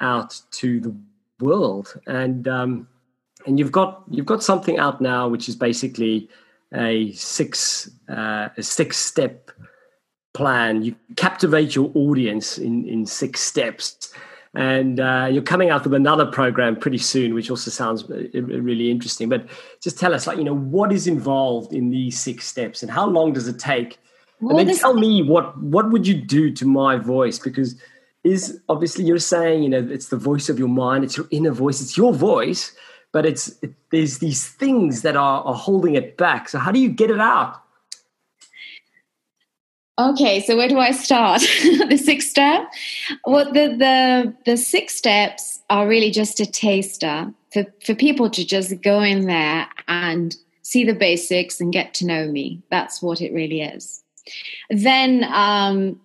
[0.00, 0.94] out to the
[1.40, 1.98] world.
[2.06, 2.88] And um,
[3.46, 6.28] and you've got you've got something out now which is basically
[6.74, 9.50] a six uh, a six step
[10.32, 10.82] plan.
[10.82, 14.12] You captivate your audience in in six steps,
[14.54, 19.28] and uh, you're coming out with another program pretty soon, which also sounds really interesting.
[19.28, 19.46] But
[19.80, 23.06] just tell us, like you know, what is involved in these six steps, and how
[23.06, 23.98] long does it take?
[24.40, 27.80] Well, and then tell me what what would you do to my voice because
[28.24, 31.52] is obviously you're saying you know it's the voice of your mind it's your inner
[31.52, 32.74] voice it's your voice
[33.14, 36.48] but it's it, there's these things that are, are holding it back.
[36.48, 37.62] So how do you get it out?
[39.96, 41.40] Okay, so where do I start?
[41.88, 42.68] the six step.
[43.24, 48.44] Well, the the the six steps are really just a taster for for people to
[48.44, 52.60] just go in there and see the basics and get to know me.
[52.68, 54.02] That's what it really is.
[54.70, 56.00] Then um,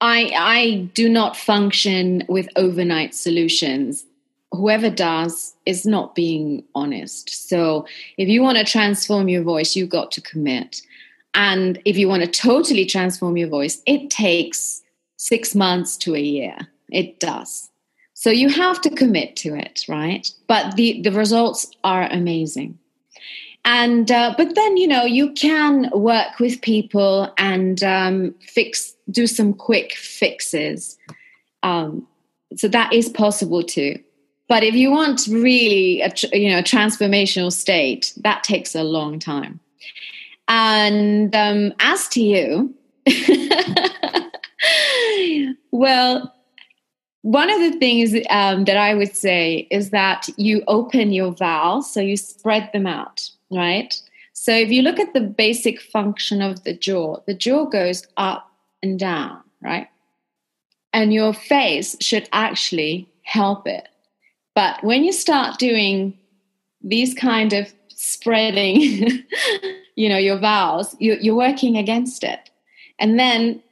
[0.00, 4.04] I I do not function with overnight solutions
[4.52, 7.48] whoever does is not being honest.
[7.48, 7.86] So
[8.18, 10.82] if you want to transform your voice, you've got to commit.
[11.34, 14.82] And if you want to totally transform your voice, it takes
[15.16, 16.56] six months to a year.
[16.90, 17.70] It does.
[18.12, 20.30] So you have to commit to it, right?
[20.46, 22.78] But the, the results are amazing.
[23.64, 29.28] And uh, but then you know you can work with people and um, fix do
[29.28, 30.98] some quick fixes.
[31.62, 32.06] Um,
[32.56, 34.00] so that is possible too.
[34.52, 39.18] But if you want really a you know a transformational state, that takes a long
[39.18, 39.60] time.
[40.46, 42.74] And um, as to you,
[45.70, 46.34] well,
[47.22, 51.90] one of the things um, that I would say is that you open your vowels,
[51.90, 53.98] so you spread them out, right?
[54.34, 58.52] So if you look at the basic function of the jaw, the jaw goes up
[58.82, 59.88] and down, right?
[60.92, 63.88] And your face should actually help it.
[64.54, 66.18] But when you start doing
[66.82, 69.24] these kind of spreading,
[69.96, 72.50] you know, your vowels, you, you're working against it.
[72.98, 73.62] And then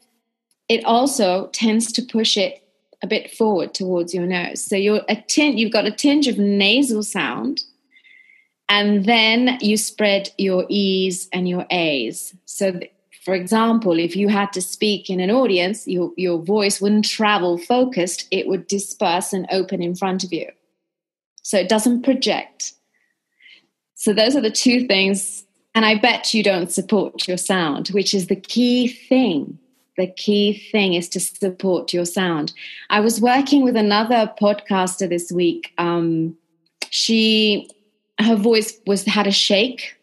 [0.68, 2.62] it also tends to push it
[3.03, 4.62] a bit forward towards your nose.
[4.62, 7.62] So you're a tin- you've got a tinge of nasal sound,
[8.68, 12.35] and then you spread your E's and your A's.
[12.45, 12.93] So, th-
[13.24, 17.59] for example, if you had to speak in an audience, your, your voice wouldn't travel
[17.59, 20.51] focused, it would disperse and open in front of you.
[21.43, 22.72] So it doesn't project.
[23.95, 25.45] So, those are the two things.
[25.74, 29.59] And I bet you don't support your sound, which is the key thing
[30.01, 32.53] the key thing is to support your sound.
[32.88, 35.72] I was working with another podcaster this week.
[35.76, 36.36] Um,
[36.88, 37.68] she,
[38.18, 39.97] her voice was had a shake,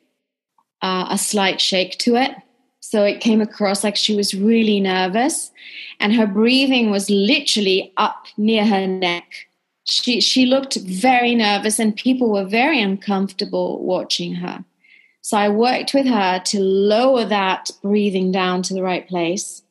[0.81, 2.31] uh, a slight shake to it.
[2.79, 5.51] So it came across like she was really nervous,
[5.99, 9.46] and her breathing was literally up near her neck.
[9.89, 14.63] She she looked very nervous, and people were very uncomfortable watching her.
[15.21, 19.61] So I worked with her to lower that breathing down to the right place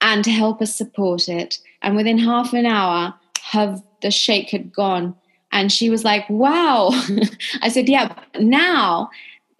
[0.00, 1.58] and to help us support it.
[1.82, 3.14] And within half an hour,
[3.52, 5.14] her the shake had gone.
[5.52, 6.90] And she was like, wow.
[7.62, 9.10] I said, yeah, now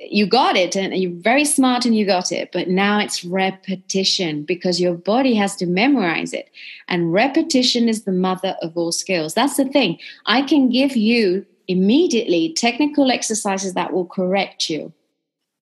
[0.02, 4.42] you got it and you're very smart and you got it but now it's repetition
[4.42, 6.50] because your body has to memorize it
[6.88, 11.44] and repetition is the mother of all skills that's the thing i can give you
[11.68, 14.92] immediately technical exercises that will correct you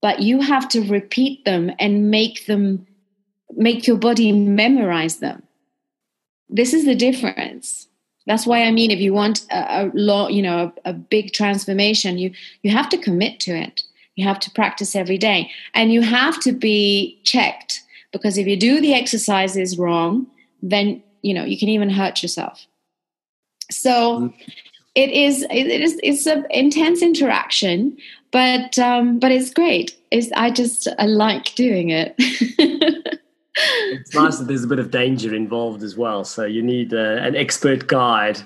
[0.00, 2.86] but you have to repeat them and make them
[3.56, 5.42] make your body memorize them.
[6.48, 7.88] This is the difference.
[8.26, 11.32] That's why I mean, if you want a, a law, you know, a, a big
[11.32, 12.32] transformation, you
[12.62, 13.82] you have to commit to it.
[14.18, 18.56] You have to practice every day, and you have to be checked because if you
[18.56, 20.26] do the exercises wrong,
[20.60, 22.66] then you know you can even hurt yourself.
[23.70, 24.20] So.
[24.20, 24.34] Mm.
[24.94, 25.46] It is.
[25.48, 26.00] It is.
[26.02, 27.96] It's an intense interaction,
[28.32, 29.96] but um, but it's great.
[30.10, 32.16] It's, I just I like doing it.
[32.18, 36.24] it's nice that there's a bit of danger involved as well.
[36.24, 38.40] So you need uh, an expert guide.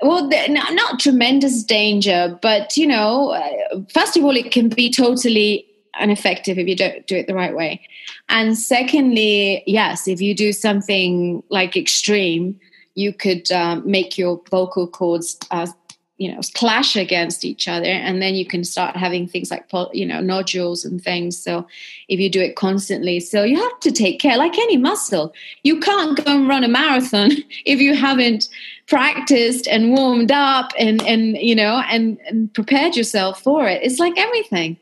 [0.00, 5.66] Well, not tremendous danger, but you know, uh, first of all, it can be totally
[5.98, 7.80] ineffective if you don't do it the right way.
[8.28, 12.58] And secondly, yes, if you do something like extreme,
[12.94, 15.66] you could um, make your vocal cords uh,
[16.18, 20.04] you know clash against each other and then you can start having things like you
[20.04, 21.38] know nodules and things.
[21.38, 21.66] So
[22.08, 25.78] if you do it constantly so you have to take care like any muscle you
[25.80, 27.30] can't go and run a marathon
[27.64, 28.48] if you haven't
[28.88, 33.82] practiced and warmed up and and you know and, and prepared yourself for it.
[33.82, 34.76] It's like everything.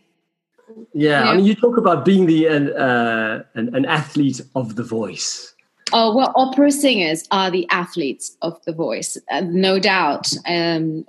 [0.94, 1.30] Yeah know?
[1.30, 5.54] i mean you talk about being the uh, an, an athlete of the voice
[5.98, 10.30] Oh, well, opera singers are the athletes of the voice, uh, no doubt.
[10.46, 11.06] Um,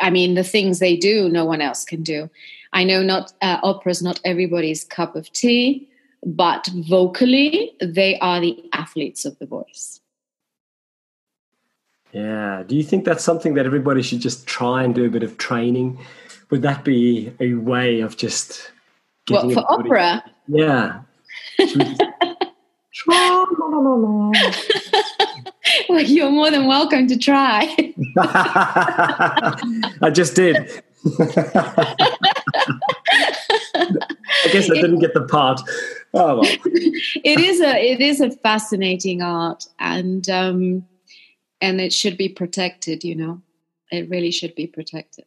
[0.00, 2.30] I mean, the things they do, no one else can do.
[2.72, 5.86] I know not uh, opera's not everybody's cup of tea,
[6.24, 10.00] but vocally, they are the athletes of the voice.
[12.12, 12.62] Yeah.
[12.66, 15.36] Do you think that's something that everybody should just try and do a bit of
[15.36, 15.98] training?
[16.48, 18.72] Would that be a way of just
[19.26, 20.24] getting what, for opera?
[20.48, 21.02] Yeah.
[23.06, 23.46] well,
[26.02, 27.74] you're more than welcome to try.
[30.02, 30.56] I just did.
[33.74, 35.62] I guess I didn't get the part.
[36.12, 36.44] Oh well.
[36.44, 40.86] it is a it is a fascinating art, and um,
[41.62, 43.04] and it should be protected.
[43.04, 43.40] You know,
[43.90, 45.24] it really should be protected.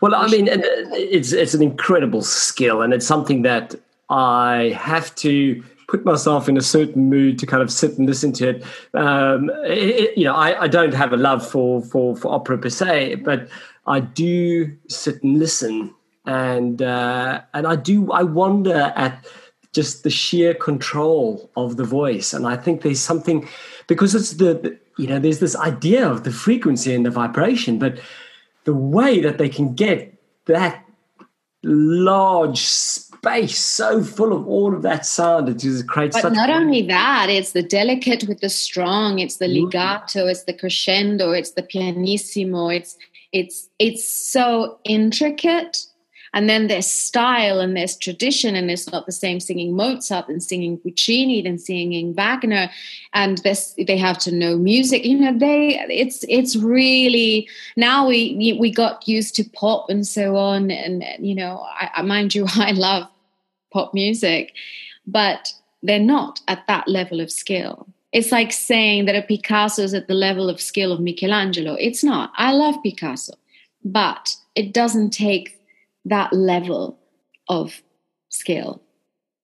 [0.00, 3.74] Well, I mean, it's it's an incredible skill, and it's something that
[4.08, 8.32] I have to put myself in a certain mood to kind of sit and listen
[8.32, 8.64] to it.
[8.94, 12.70] Um, it you know, I, I, don't have a love for, for, for opera per
[12.70, 13.48] se, but
[13.86, 19.24] I do sit and listen, and uh, and I do I wonder at
[19.72, 23.48] just the sheer control of the voice, and I think there's something
[23.86, 28.00] because it's the you know there's this idea of the frequency and the vibration, but
[28.64, 30.12] the way that they can get
[30.46, 30.84] that
[31.62, 32.64] large
[33.18, 35.48] space so full of all of that sound.
[35.48, 36.20] It just creates.
[36.20, 39.18] But not only that, it's the delicate with the strong.
[39.18, 39.66] It's the mm-hmm.
[39.66, 40.26] legato.
[40.26, 41.32] It's the crescendo.
[41.32, 42.68] It's the pianissimo.
[42.68, 42.96] It's
[43.32, 45.78] it's it's so intricate.
[46.36, 50.42] And then there's style and there's tradition and it's not the same singing mozart and
[50.42, 52.70] singing puccini than singing wagner
[53.14, 58.56] and this they have to know music you know they it's it's really now we
[58.60, 62.72] we got used to pop and so on and you know I, mind you i
[62.72, 63.08] love
[63.72, 64.52] pop music
[65.06, 69.92] but they're not at that level of skill it's like saying that a Picasso is
[69.92, 71.74] at the level of skill of Michelangelo.
[71.74, 72.32] It's not.
[72.36, 73.34] I love Picasso,
[73.84, 75.55] but it doesn't take
[76.06, 76.98] that level
[77.48, 77.82] of
[78.28, 78.82] skill.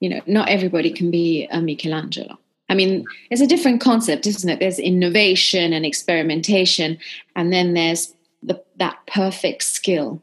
[0.01, 2.39] You know, not everybody can be a Michelangelo.
[2.69, 4.59] I mean, it's a different concept, isn't it?
[4.59, 6.99] There's innovation and experimentation,
[7.37, 10.23] and then there's the, that perfect skill.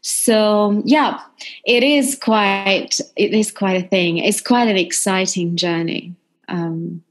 [0.00, 1.20] So yeah,
[1.64, 4.18] it is quite it is quite a thing.
[4.18, 6.14] It's quite an exciting journey.
[6.48, 7.04] Um,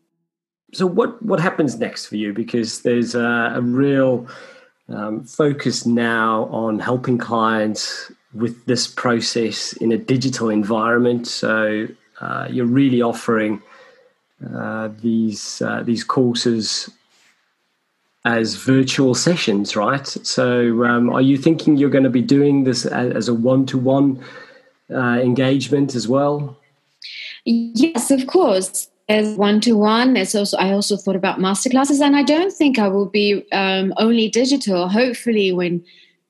[0.74, 2.34] so what what happens next for you?
[2.34, 4.28] Because there's a, a real
[4.90, 11.28] um, focus now on helping clients with this process in a digital environment.
[11.28, 11.88] So
[12.20, 13.62] uh, you're really offering
[14.56, 16.90] uh, these uh, these courses
[18.24, 20.08] as virtual sessions, right?
[20.08, 23.66] So um, are you thinking you're going to be doing this as, as a one
[23.68, 24.24] to one
[24.90, 26.58] engagement as well?
[27.46, 32.54] Yes, of course as one-to-one there's also i also thought about masterclasses and i don't
[32.54, 35.84] think i will be um, only digital hopefully when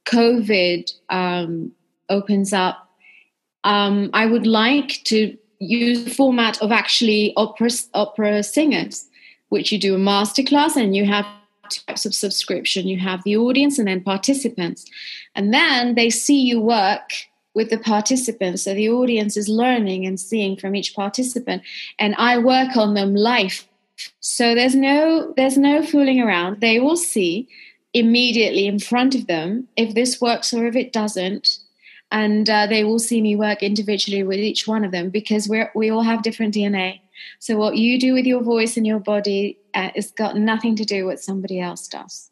[0.05, 1.71] covid um,
[2.11, 2.89] opens up
[3.63, 9.07] um, i would like to use the format of actually opera, opera singers
[9.49, 11.25] which you do a masterclass and you have
[11.87, 14.85] types of subscription you have the audience and then participants
[15.35, 17.13] and then they see you work
[17.53, 18.63] with the participants.
[18.63, 21.63] So the audience is learning and seeing from each participant,
[21.99, 23.67] and I work on them live.
[24.19, 26.61] So there's no there's no fooling around.
[26.61, 27.47] They will see
[27.93, 31.57] immediately in front of them if this works or if it doesn't,
[32.11, 35.63] and uh, they will see me work individually with each one of them because we
[35.73, 36.99] we all have different DNA.
[37.39, 40.85] So what you do with your voice and your body uh, has got nothing to
[40.85, 42.31] do with what somebody else does.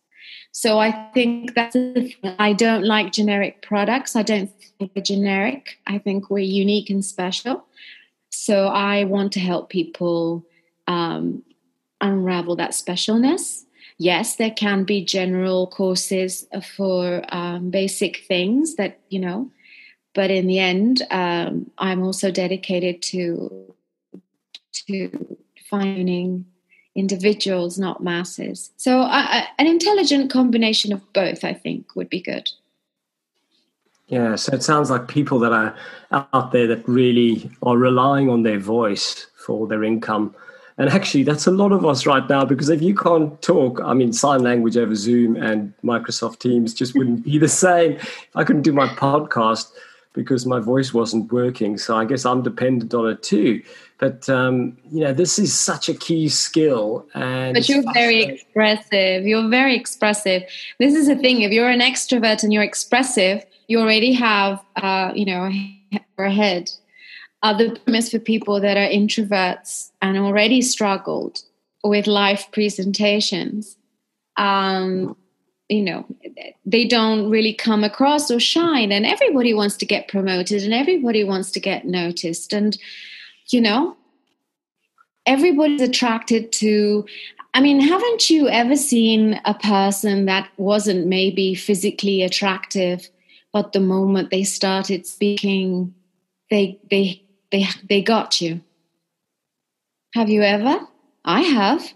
[0.51, 1.75] So I think that's
[2.37, 4.15] I don't like generic products.
[4.15, 5.77] I don't think they're generic.
[5.87, 7.65] I think we're unique and special.
[8.31, 10.45] So I want to help people
[10.87, 11.43] um,
[12.01, 13.63] unravel that specialness.
[13.97, 19.51] Yes, there can be general courses for um, basic things that you know,
[20.19, 23.73] but in the end, um, I'm also dedicated to
[24.87, 25.37] to
[25.69, 26.45] finding
[26.93, 28.69] individuals, not masses.
[28.75, 32.49] So, uh, an intelligent combination of both, I think, would be good.
[34.09, 35.73] Yeah, so it sounds like people that are
[36.33, 40.35] out there that really are relying on their voice for their income.
[40.77, 43.93] And actually, that's a lot of us right now because if you can't talk, I
[43.93, 47.93] mean, sign language over Zoom and Microsoft Teams just wouldn't be the same.
[47.93, 49.71] If I couldn't do my podcast
[50.13, 51.77] because my voice wasn't working.
[51.77, 53.61] So I guess I'm dependent on it too.
[53.99, 57.05] But um, you know, this is such a key skill.
[57.13, 59.25] And but you're very expressive.
[59.25, 60.43] You're very expressive.
[60.79, 61.41] This is the thing.
[61.41, 65.51] If you're an extrovert and you're expressive, you already have, uh, you know,
[66.17, 66.71] a head.
[67.41, 71.41] Uh, the premise for people that are introverts and already struggled
[71.83, 73.77] with live presentations,
[74.35, 75.15] um,
[75.69, 76.05] you know,
[76.65, 78.91] they don't really come across or shine.
[78.91, 82.53] And everybody wants to get promoted and everybody wants to get noticed.
[82.53, 82.77] And
[83.51, 83.95] you know
[85.25, 87.05] everybody's attracted to
[87.53, 93.09] i mean haven't you ever seen a person that wasn't maybe physically attractive
[93.51, 95.93] but the moment they started speaking
[96.49, 98.61] they they they they got you
[100.13, 100.79] have you ever
[101.25, 101.93] i have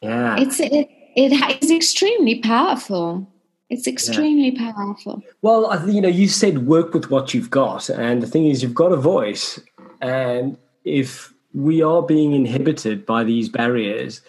[0.00, 3.26] yeah it's it, it is extremely powerful
[3.72, 4.70] it's extremely yeah.
[4.74, 5.22] powerful.
[5.40, 8.74] Well, you know, you said work with what you've got, and the thing is, you've
[8.74, 9.58] got a voice,
[10.02, 14.20] and if we are being inhibited by these barriers,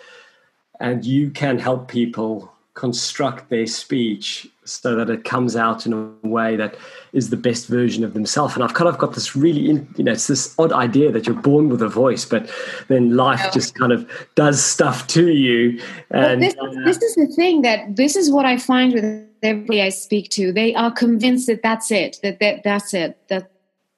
[0.80, 6.28] and you can help people construct their speech so that it comes out in a
[6.28, 6.76] way that
[7.11, 8.55] is the best version of themselves.
[8.55, 11.26] And I've kind of got this really, in, you know, it's this odd idea that
[11.26, 12.49] you're born with a voice, but
[12.88, 13.51] then life oh.
[13.51, 15.82] just kind of does stuff to you.
[16.11, 19.82] And this, uh, this is the thing that this is what I find with everybody
[19.82, 20.51] I speak to.
[20.51, 23.51] They are convinced that that's it, that, that that's it, that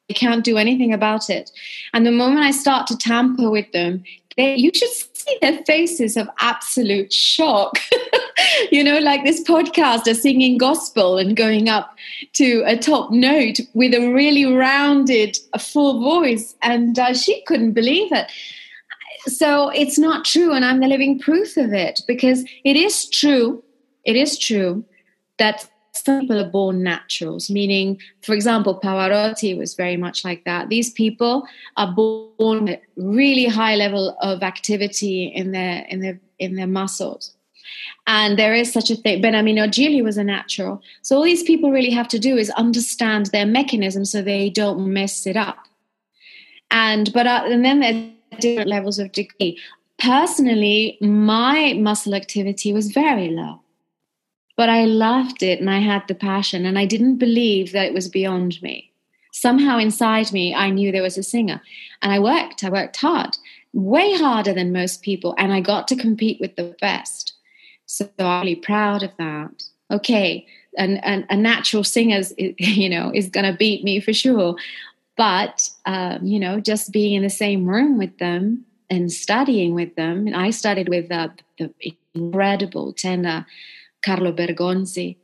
[0.07, 1.51] they can't do anything about it.
[1.93, 4.03] And the moment I start to tamper with them,
[4.37, 7.77] they, you should see their faces of absolute shock.
[8.71, 11.95] you know, like this podcaster singing gospel and going up
[12.33, 16.55] to a top note with a really rounded, full voice.
[16.61, 18.31] And uh, she couldn't believe it.
[19.27, 20.53] So it's not true.
[20.53, 23.63] And I'm the living proof of it because it is true.
[24.03, 24.83] It is true
[25.37, 25.67] that
[25.97, 30.69] some people are born naturals, meaning, for example, Pavarotti was very much like that.
[30.69, 36.55] These people are born with really high level of activity in their in their in
[36.55, 37.33] their muscles.
[38.07, 39.21] And there is such a thing.
[39.21, 40.81] Beniamino Gigli was a natural.
[41.01, 44.93] So all these people really have to do is understand their mechanism so they don't
[44.93, 45.57] mess it up.
[46.71, 49.59] And but uh, and then there are different levels of degree.
[49.97, 53.61] Personally, my muscle activity was very low
[54.55, 57.93] but I loved it and I had the passion and I didn't believe that it
[57.93, 58.91] was beyond me.
[59.31, 61.61] Somehow inside me, I knew there was a singer.
[62.01, 63.37] And I worked, I worked hard,
[63.73, 65.35] way harder than most people.
[65.37, 67.33] And I got to compete with the best.
[67.85, 69.63] So I'm really proud of that.
[69.91, 70.47] Okay,
[70.77, 74.55] and, a natural singer, you know, is going to beat me for sure.
[75.17, 79.95] But, um, you know, just being in the same room with them and studying with
[79.95, 80.27] them.
[80.27, 81.73] And I studied with uh, the
[82.15, 83.45] incredible tenor
[84.05, 85.17] Carlo Bergonzi.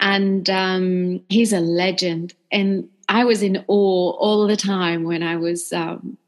[0.00, 2.34] And um, he's a legend.
[2.50, 6.18] And I was in awe all the time when I was um,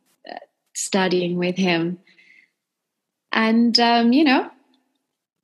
[0.75, 1.99] studying with him.
[3.33, 4.51] And, um, you know,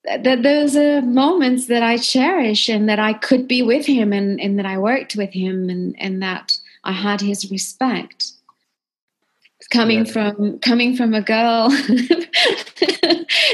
[0.06, 4.40] th- those are moments that I cherish and that I could be with him and,
[4.40, 8.32] and that I worked with him and, and that I had his respect
[9.70, 10.12] coming yeah.
[10.12, 11.68] from coming from a girl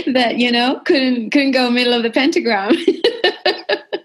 [0.07, 2.75] that you know couldn't couldn't go middle of the pentagram.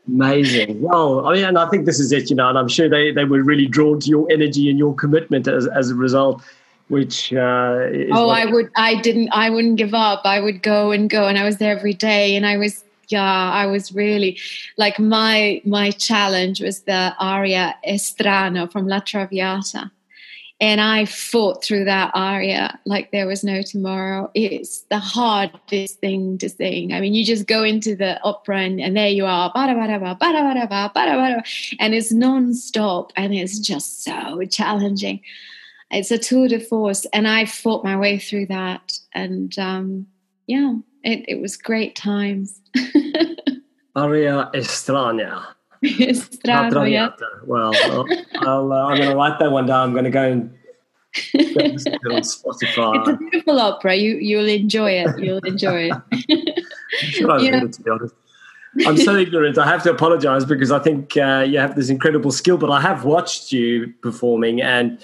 [0.07, 0.82] Amazing.
[0.82, 3.12] Well i mean and i think this is it you know and i'm sure they
[3.12, 6.43] they were really drawn to your energy and your commitment as, as a result
[6.89, 10.22] which uh, oh i would i didn't i wouldn't give up.
[10.26, 13.51] I would go and go and i was there every day and i was yeah
[13.51, 14.38] i was really
[14.78, 19.89] like my my challenge was the aria È strano from la traviata
[20.62, 24.30] and I fought through that aria like there was no tomorrow.
[24.36, 26.93] It's the hardest thing to sing.
[26.93, 30.22] I mean, you just go into the opera and, and there you are, and
[31.95, 35.22] it's non-stop and it's just so challenging.
[35.89, 40.07] It's a tour de force, and I fought my way through that, and um,
[40.47, 42.62] yeah, it, it was great times.
[43.95, 45.43] aria Estrana.
[45.84, 47.10] Strano, yeah.
[47.46, 47.74] Well,
[48.36, 49.90] I'll, uh, I'm going to write that one down.
[49.90, 50.54] I'm going to go and
[51.34, 53.00] listen to it on Spotify.
[53.00, 53.96] It's a beautiful opera.
[53.96, 55.20] You you'll enjoy it.
[55.20, 56.66] You'll enjoy it.
[56.90, 57.64] sure I've yeah.
[57.64, 58.16] it, to be honest.
[58.86, 59.58] I'm so ignorant.
[59.58, 62.80] I have to apologize because I think uh, you have this incredible skill, but I
[62.80, 64.98] have watched you performing and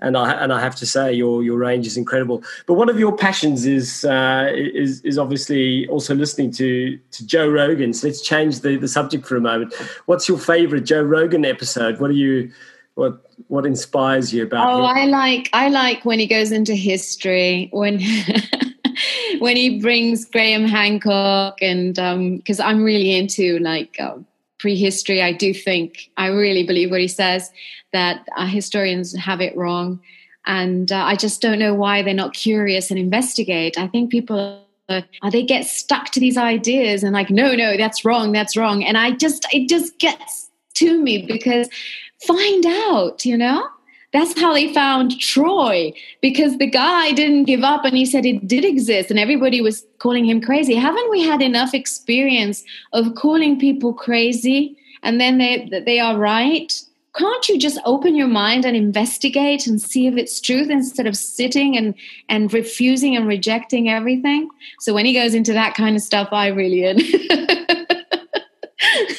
[0.00, 2.42] and I and I have to say your your range is incredible.
[2.66, 7.48] But one of your passions is uh, is is obviously also listening to to Joe
[7.48, 7.92] Rogan.
[7.92, 9.74] So let's change the the subject for a moment.
[10.06, 12.00] What's your favorite Joe Rogan episode?
[12.00, 12.52] What are you
[12.94, 14.72] what what inspires you about?
[14.72, 14.96] Oh, him?
[14.96, 18.00] I like I like when he goes into history when.
[19.38, 21.94] when he brings Graham Hancock and
[22.36, 24.16] because um, I'm really into like uh,
[24.58, 27.50] prehistory, I do think I really believe what he says
[27.94, 30.00] that uh, historians have it wrong.
[30.46, 33.78] And uh, I just don't know why they're not curious and investigate.
[33.78, 35.00] I think people uh,
[35.32, 38.84] they get stuck to these ideas and like, no, no, that's wrong, that's wrong.
[38.84, 41.70] And I just, it just gets to me because
[42.26, 43.66] find out, you know?
[44.12, 48.46] That's how they found Troy because the guy didn't give up and he said it
[48.46, 50.74] did exist and everybody was calling him crazy.
[50.76, 56.80] Haven't we had enough experience of calling people crazy and then they they are right?
[57.14, 61.16] Can't you just open your mind and investigate and see if it's truth instead of
[61.16, 61.94] sitting and
[62.28, 64.48] and refusing and rejecting everything
[64.80, 67.46] so when he goes into that kind of stuff i really in yeah.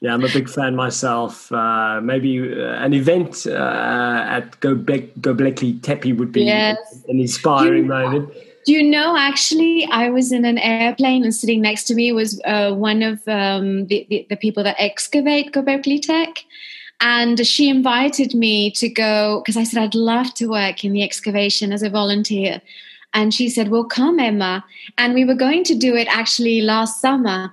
[0.00, 0.14] yeah.
[0.14, 6.12] i'm a big fan myself uh, maybe uh, an event uh, at go Göbekli Tepe
[6.12, 6.76] would be yes.
[7.08, 8.32] an inspiring you, moment
[8.64, 12.40] do you know actually i was in an airplane and sitting next to me was
[12.44, 16.44] uh, one of um, the, the, the, people that excavate Göbekli Tepe
[17.00, 21.02] and she invited me to go because I said I'd love to work in the
[21.02, 22.60] excavation as a volunteer.
[23.12, 24.64] And she said, Well, come, Emma.
[24.98, 27.52] And we were going to do it actually last summer.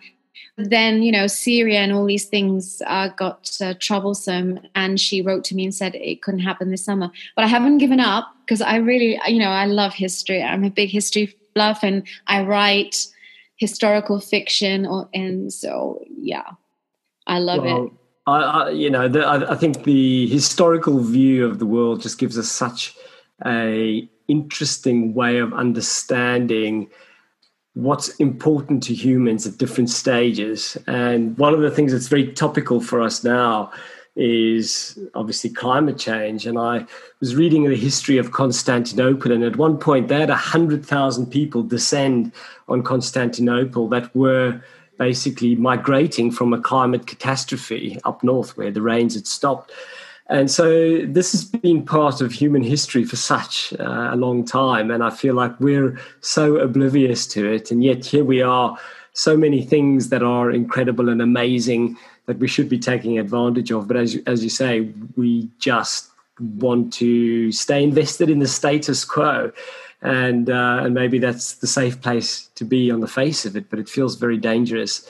[0.57, 4.59] Then, you know, Syria and all these things uh, got uh, troublesome.
[4.75, 7.11] And she wrote to me and said it couldn't happen this summer.
[7.35, 10.41] But I haven't given up because I really, you know, I love history.
[10.41, 13.07] I'm a big history buff and I write
[13.57, 14.85] historical fiction.
[14.85, 16.49] Or, and so, yeah,
[17.27, 17.91] I love well, it
[18.27, 22.19] I, I you know, the, I, I, think the historical view of the world just
[22.19, 22.95] gives us such
[23.45, 26.89] a interesting way of understanding
[27.73, 30.77] what's important to humans at different stages.
[30.87, 33.71] And one of the things that's very topical for us now
[34.15, 36.45] is obviously climate change.
[36.45, 36.85] And I
[37.21, 42.33] was reading the history of Constantinople, and at one point they had 100,000 people descend
[42.67, 44.61] on Constantinople that were
[45.01, 49.71] basically migrating from a climate catastrophe up north where the rains had stopped.
[50.27, 54.91] And so this has been part of human history for such uh, a long time.
[54.91, 57.71] And I feel like we're so oblivious to it.
[57.71, 58.77] And yet here we are,
[59.13, 61.97] so many things that are incredible and amazing
[62.27, 63.87] that we should be taking advantage of.
[63.87, 69.51] But as, as you say, we just want to stay invested in the status quo.
[70.01, 73.69] And, uh, and maybe that's the safe place to be on the face of it,
[73.69, 75.07] but it feels very dangerous.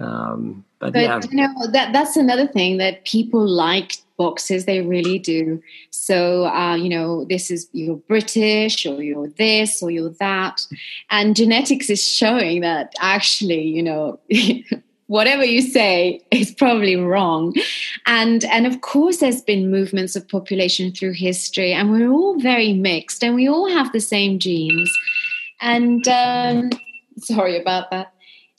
[0.00, 1.20] Um, but, but yeah.
[1.30, 5.60] you know that that's another thing that people like boxes they really do
[5.90, 10.66] so uh, you know this is you're british or you're this or you're that
[11.10, 14.18] and genetics is showing that actually you know
[15.08, 17.54] whatever you say is probably wrong.
[18.06, 22.72] And and of course there's been movements of population through history and we're all very
[22.72, 24.90] mixed and we all have the same genes.
[25.60, 26.70] And um,
[27.18, 28.12] sorry about that.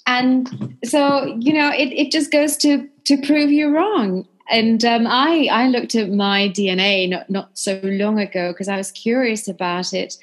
[0.05, 4.27] And so you know it, it just goes to to prove you wrong.
[4.51, 8.77] And um, I, I looked at my DNA not, not so long ago because I
[8.77, 10.17] was curious about it.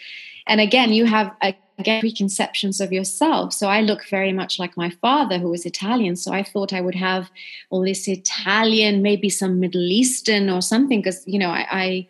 [0.49, 1.31] And again, you have
[1.79, 3.53] again preconceptions of yourself.
[3.53, 6.17] So I look very much like my father, who was Italian.
[6.17, 7.31] So I thought I would have
[7.71, 12.09] all this Italian, maybe some Middle Eastern or something, because you know I, I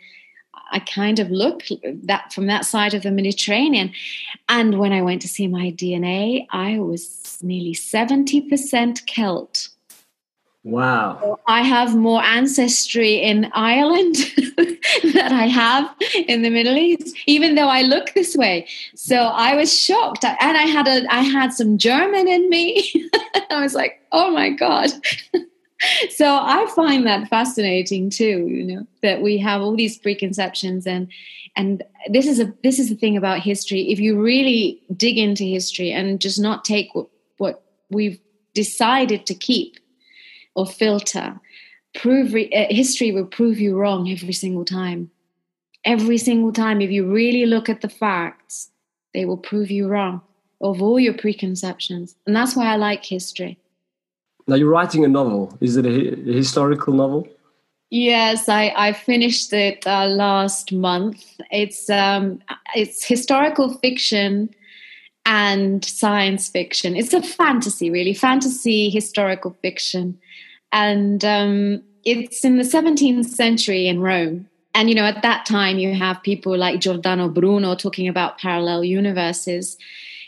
[0.72, 1.62] I kind of look
[2.04, 3.92] that from that side of the Mediterranean.
[4.48, 9.68] And when I went to see my DNA, I was nearly 70% Celt.
[10.66, 11.20] Wow.
[11.22, 14.16] So I have more ancestry in Ireland
[14.56, 15.94] than I have
[16.26, 18.66] in the Middle East, even though I look this way.
[18.96, 20.24] So I was shocked.
[20.24, 23.08] And I had a I had some German in me.
[23.50, 24.90] I was like, oh my God.
[26.10, 31.06] so I find that fascinating too, you know, that we have all these preconceptions and
[31.54, 33.92] and this is a this is the thing about history.
[33.92, 37.06] If you really dig into history and just not take what,
[37.36, 38.18] what we've
[38.52, 39.76] decided to keep
[40.56, 41.38] or filter,
[41.94, 45.10] prove re- uh, history will prove you wrong every single time.
[45.84, 48.70] Every single time, if you really look at the facts,
[49.14, 50.20] they will prove you wrong
[50.60, 52.16] of all your preconceptions.
[52.26, 53.58] And that's why I like history.
[54.48, 55.56] Now, you're writing a novel.
[55.60, 57.28] Is it a, a historical novel?
[57.90, 61.24] Yes, I, I finished it uh, last month.
[61.52, 62.40] It's um,
[62.74, 64.50] it's historical fiction
[65.24, 66.96] and science fiction.
[66.96, 70.18] It's a fantasy, really, fantasy historical fiction
[70.76, 74.46] and um, it's in the 17th century in Rome.
[74.74, 78.84] And you know, at that time, you have people like Giordano Bruno talking about parallel
[78.84, 79.78] universes.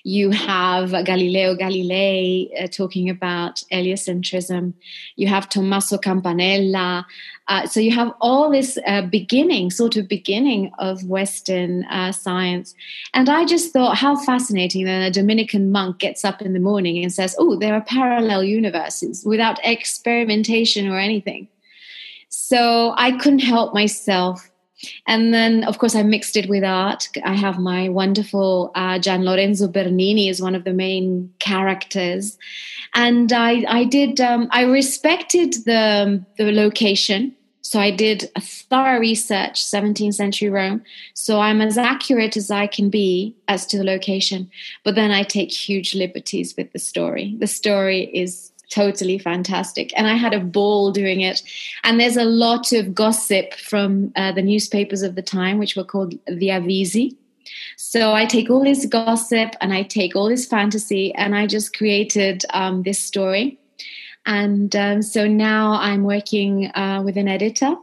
[0.05, 4.75] You have Galileo Galilei uh, talking about heliocentrism.
[5.17, 7.07] You have Tommaso Campanella.
[7.49, 12.75] Uh, so you have all this uh, beginning, sort of beginning of Western uh, science.
[13.15, 17.03] And I just thought how fascinating that a Dominican monk gets up in the morning
[17.03, 21.49] and says, Oh, there are parallel universes without experimentation or anything.
[22.29, 24.51] So I couldn't help myself
[25.07, 27.09] and then, of course, I mixed it with art.
[27.25, 32.39] I have my wonderful uh, Gian Lorenzo Bernini is one of the main characters,
[32.95, 37.35] and I I did um, I respected the the location.
[37.63, 40.83] So I did a thorough research, 17th century Rome.
[41.13, 44.51] So I'm as accurate as I can be as to the location.
[44.85, 47.37] But then I take huge liberties with the story.
[47.39, 49.93] The story is totally fantastic.
[49.97, 51.43] And I had a ball doing it.
[51.85, 55.85] And there's a lot of gossip from uh, the newspapers of the time, which were
[55.85, 57.17] called the Avvisi.
[57.77, 61.77] So I take all this gossip and I take all this fantasy and I just
[61.77, 63.59] created um, this story.
[64.27, 67.75] And um, so now I'm working uh, with an editor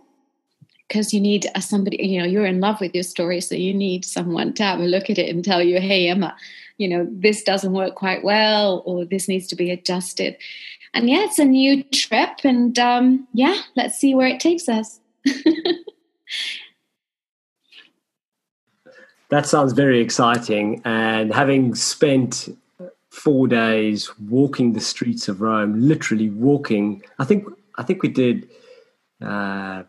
[0.87, 3.41] because you need a, somebody, you know, you're in love with your story.
[3.41, 6.35] So you need someone to have a look at it and tell you, hey, Emma,
[6.77, 10.37] you know, this doesn't work quite well or this needs to be adjusted
[10.95, 15.01] and yeah, it's a new trip, and um, yeah, let's see where it takes us.
[19.29, 20.81] that sounds very exciting.
[20.85, 22.57] And having spent
[23.09, 28.49] four days walking the streets of Rome, literally walking, I think I think we did
[29.21, 29.83] uh,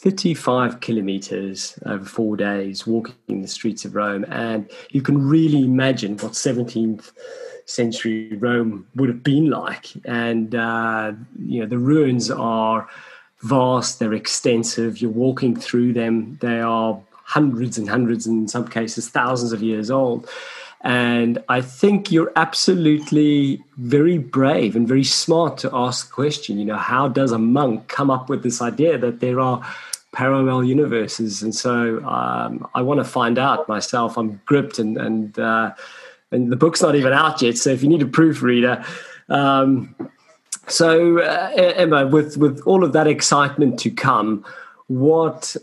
[0.00, 6.16] 35 kilometers over four days walking the streets of Rome, and you can really imagine
[6.18, 7.10] what 17th
[7.66, 9.88] century Rome would have been like.
[10.04, 12.88] And, uh, you know, the ruins are
[13.40, 18.68] vast, they're extensive, you're walking through them, they are hundreds and hundreds, and in some
[18.68, 20.28] cases, thousands of years old.
[20.82, 26.64] And I think you're absolutely very brave and very smart to ask the question, you
[26.64, 29.60] know, how does a monk come up with this idea that there are
[30.12, 31.42] parallel universes?
[31.42, 34.16] And so um, I want to find out myself.
[34.16, 35.74] I'm gripped and, and uh,
[36.30, 37.56] and the book's not even out yet.
[37.56, 38.84] So if you need a proofreader,
[39.28, 39.94] um,
[40.66, 44.44] so uh, Emma, with with all of that excitement to come,
[44.86, 45.56] what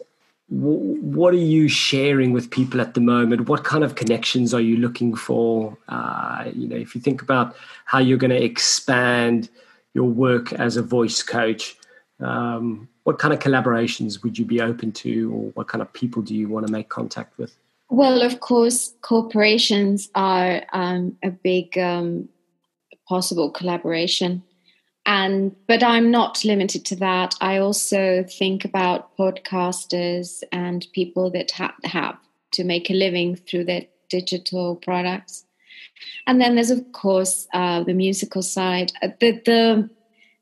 [0.47, 3.49] what are you sharing with people at the moment?
[3.49, 5.77] What kind of connections are you looking for?
[5.87, 9.49] Uh, you know, if you think about how you're going to expand
[9.93, 11.75] your work as a voice coach,
[12.19, 16.21] um, what kind of collaborations would you be open to, or what kind of people
[16.21, 17.55] do you want to make contact with?
[17.89, 22.29] Well, of course, corporations are um, a big um,
[23.07, 24.43] possible collaboration.
[25.07, 27.35] And but i'm not limited to that.
[27.39, 32.17] I also think about podcasters and people that ha- have
[32.53, 35.45] to make a living through their digital products.
[36.25, 38.93] And then there's of course uh, the musical side.
[39.03, 39.89] Uh, the the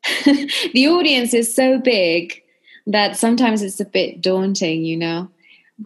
[0.74, 2.41] the audience is so big
[2.88, 5.30] that sometimes it's a bit daunting you know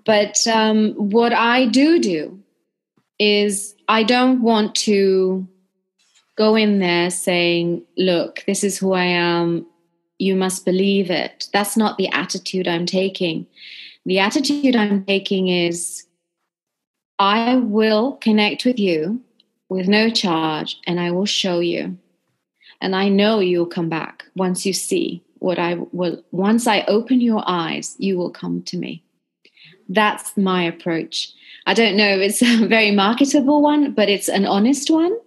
[0.06, 2.40] but um, what i do do
[3.20, 5.48] is i don't want to
[6.38, 9.66] go in there saying, look, this is who I am.
[10.20, 11.50] You must believe it.
[11.52, 13.48] That's not the attitude I'm taking.
[14.06, 16.06] The attitude I'm taking is,
[17.20, 19.22] I will connect with you
[19.70, 21.98] with no charge and I will show you.
[22.82, 26.24] And I know you'll come back once you see what I will.
[26.32, 29.04] Once I open your eyes, you will come to me.
[29.90, 31.32] That's my approach.
[31.66, 35.18] I don't know if it's a very marketable one, but it's an honest one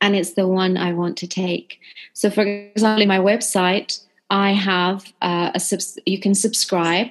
[0.00, 1.80] and it's the one I want to take.
[2.14, 7.08] So, for example, in my website, I have uh, a subs- you can subscribe,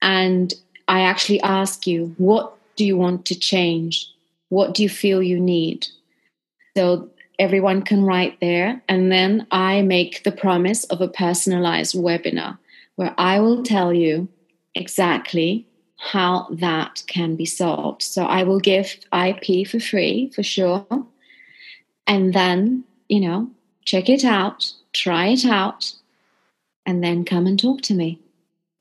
[0.00, 0.54] and
[0.88, 4.10] I actually ask you, what do you want to change?
[4.48, 5.88] What do you feel you need?
[6.76, 12.58] So everyone can write there, and then I make the promise of a personalized webinar
[12.96, 14.28] where I will tell you
[14.74, 15.66] exactly
[15.96, 18.02] how that can be solved.
[18.02, 20.86] So I will give IP for free for sure
[22.06, 23.50] and then, you know,
[23.84, 25.92] check it out, try it out,
[26.86, 28.20] and then come and talk to me.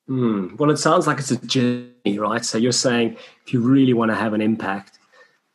[0.09, 0.57] Mm.
[0.57, 2.43] Well, it sounds like it's a journey, right?
[2.43, 4.92] So you're saying if you really want to have an impact,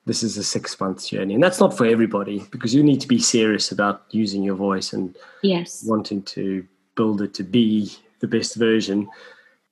[0.09, 1.35] this is a six month journey.
[1.35, 4.93] And that's not for everybody because you need to be serious about using your voice
[4.93, 5.85] and yes.
[5.87, 9.09] wanting to build it to be the best version.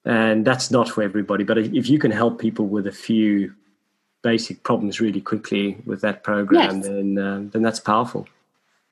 [0.05, 1.43] And that's not for everybody.
[1.43, 3.53] But if you can help people with a few
[4.23, 6.87] basic problems really quickly with that program, yes.
[6.87, 8.29] then uh, then that's powerful.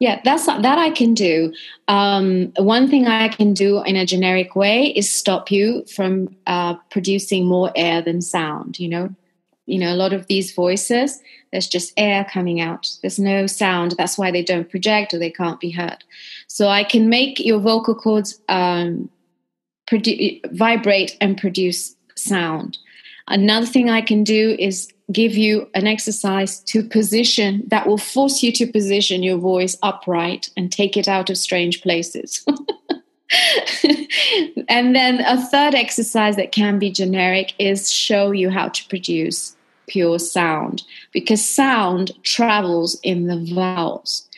[0.00, 1.52] Yeah, that's that I can do.
[1.86, 6.74] Um, one thing I can do in a generic way is stop you from uh,
[6.90, 8.80] producing more air than sound.
[8.80, 9.14] You know,
[9.66, 12.90] you know, a lot of these voices, there's just air coming out.
[13.00, 13.94] There's no sound.
[13.96, 16.04] That's why they don't project or they can't be heard.
[16.48, 19.08] So I can make your vocal cords um,
[19.88, 22.78] produ- vibrate and produce sound.
[23.28, 28.42] Another thing I can do is give you an exercise to position that will force
[28.42, 32.44] you to position your voice upright and take it out of strange places.
[34.68, 39.53] and then a third exercise that can be generic is show you how to produce
[39.86, 40.82] pure sound
[41.12, 44.28] because sound travels in the vowels.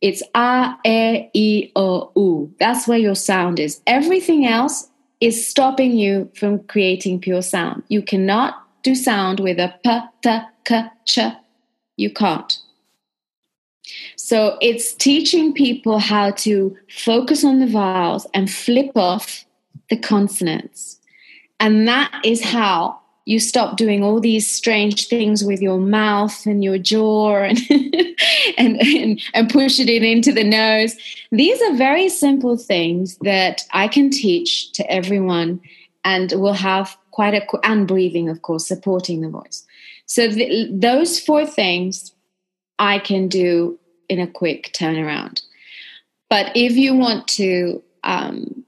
[0.00, 2.54] It's a, e, i, o, u.
[2.58, 3.80] That's where your sound is.
[3.86, 4.88] Everything else
[5.20, 7.82] is stopping you from creating pure sound.
[7.88, 11.18] You cannot do sound with a p, t, k, ch.
[11.96, 12.58] You can't.
[14.16, 19.46] So it's teaching people how to focus on the vowels and flip off
[19.88, 21.00] the consonants.
[21.60, 26.64] And that is how you stop doing all these strange things with your mouth and
[26.64, 27.58] your jaw and,
[28.58, 30.96] and, and, and push it in into the nose.
[31.30, 35.60] These are very simple things that I can teach to everyone
[36.06, 39.66] and will have quite a and breathing of course supporting the voice
[40.04, 42.12] so the, those four things
[42.78, 43.78] i can do
[44.10, 45.40] in a quick turnaround
[46.28, 48.65] but if you want to um,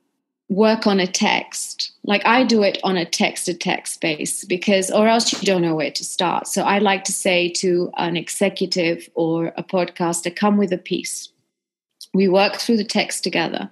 [0.48, 4.90] work on a text like i do it on a text to text base because
[4.90, 8.16] or else you don't know where to start so i like to say to an
[8.16, 11.28] executive or a podcaster come with a piece
[12.14, 13.70] we work through the text together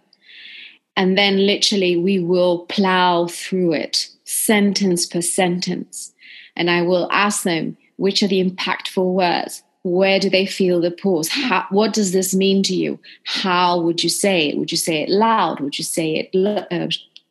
[0.96, 6.12] and then literally we will plow through it sentence per sentence.
[6.56, 9.62] And I will ask them, which are the impactful words?
[9.86, 11.28] Where do they feel the pause?
[11.28, 12.98] How, what does this mean to you?
[13.24, 14.58] How would you say it?
[14.58, 15.60] Would you say it loud?
[15.60, 16.26] Would you say it
[16.72, 16.88] uh,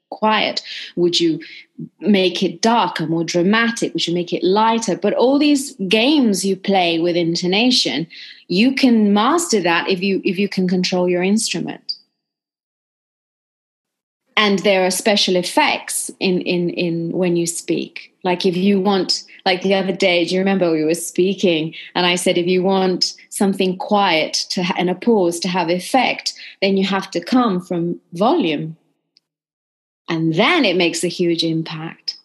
[0.09, 0.61] quiet?
[0.95, 1.41] Would you
[1.99, 3.93] make it darker, more dramatic?
[3.93, 4.95] Would you make it lighter?
[4.95, 8.07] But all these games you play with intonation,
[8.47, 11.95] you can master that if you if you can control your instrument.
[14.37, 19.23] and there are special effects in in in when you speak like if you want
[19.45, 21.73] like the other day do you remember we were speaking?
[21.93, 26.33] And i said if you want something quiet to and a pause to have effect
[26.61, 28.75] then you have to come from volume.
[30.09, 32.17] And then it makes a huge impact.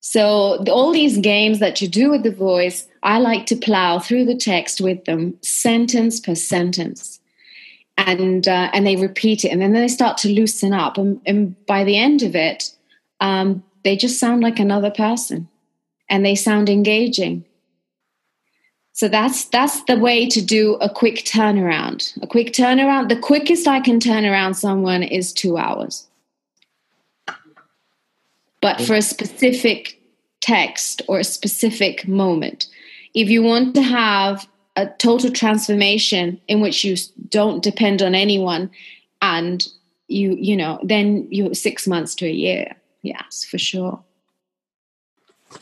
[0.00, 4.26] So all these games that you do with the voice i like to plow through
[4.26, 7.20] the text with them sentence per sentence.
[7.96, 10.98] And uh, and they repeat it and then they start to loosen up.
[10.98, 12.72] And, and by the end of it
[13.20, 15.48] um, they just sound like another person
[16.08, 17.44] and they sound engaging.
[18.92, 22.20] So that's that's the way to do a quick turnaround.
[22.22, 26.06] A quick turnaround the quickest i can turn around someone is two hours.
[28.60, 30.00] But for a specific
[30.40, 32.68] text or a specific moment
[33.14, 36.96] if you want to have a total transformation in which you
[37.28, 38.70] don't depend on anyone
[39.20, 39.66] and
[40.06, 44.02] you you know then you're six months to a year yes for sure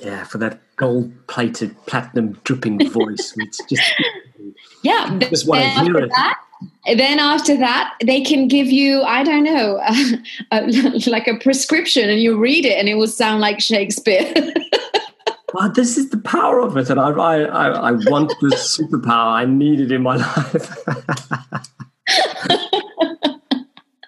[0.01, 3.95] yeah for that gold plated platinum dripping voice it's just
[4.82, 6.39] yeah just want to hear it that,
[6.97, 9.80] then after that they can give you i don't know
[11.11, 14.32] like a prescription and you read it and it will sound like shakespeare
[15.55, 19.32] Well, this is the power of it, and I, I, I want this superpower.
[19.32, 20.84] I need it in my life.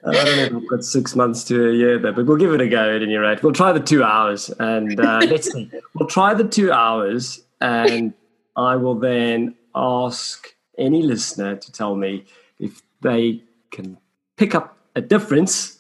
[0.09, 2.53] I don't know if I've got six months to a year there, but we'll give
[2.53, 3.43] it a go at any rate.
[3.43, 5.71] We'll try the two hours, and uh, let's see.
[5.95, 8.15] We'll try the two hours, and
[8.57, 12.25] I will then ask any listener to tell me
[12.59, 13.99] if they can
[14.37, 15.79] pick up a difference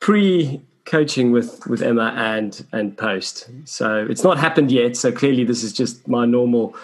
[0.00, 3.48] pre coaching with with Emma and and post.
[3.64, 4.96] So it's not happened yet.
[4.96, 6.74] So clearly, this is just my normal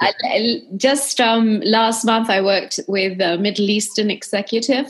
[0.00, 4.86] Well, just um, last month, I worked with a Middle Eastern executive,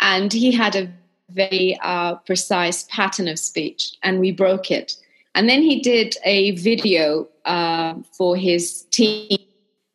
[0.00, 0.92] and he had a
[1.30, 4.96] very uh, precise pattern of speech, and we broke it.
[5.34, 9.38] And then he did a video uh, for his team,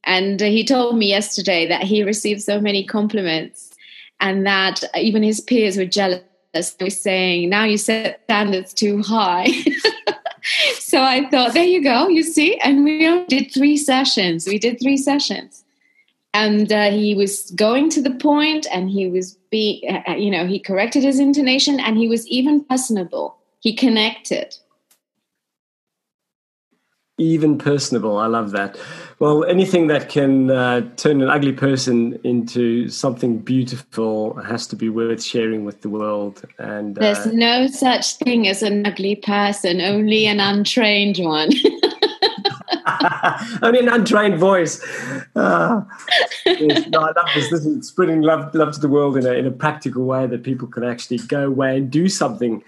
[0.06, 3.72] and he told me yesterday that he received so many compliments,
[4.22, 6.22] and that even his peers were jealous
[6.80, 9.48] we're saying now you set standards too high.
[10.94, 14.46] so I thought, there you go, you see, and we did three sessions.
[14.46, 15.64] We did three sessions,
[16.36, 20.30] and uh, he was going to the point, and he was be, uh, uh, you
[20.30, 23.38] know, he corrected his intonation, and he was even personable.
[23.60, 24.56] He connected
[27.18, 28.18] even personable.
[28.18, 28.78] I love that.
[29.20, 34.90] Well, anything that can uh, turn an ugly person into something beautiful has to be
[34.90, 36.44] worth sharing with the world.
[36.58, 41.52] And uh, there's no such thing as an ugly person, only an untrained one.
[43.62, 44.84] only an untrained voice.
[45.36, 45.82] Uh,
[46.48, 47.52] no, I love this.
[47.52, 50.42] This is spreading love, love to the world in a, in a practical way that
[50.42, 52.64] people can actually go away and do something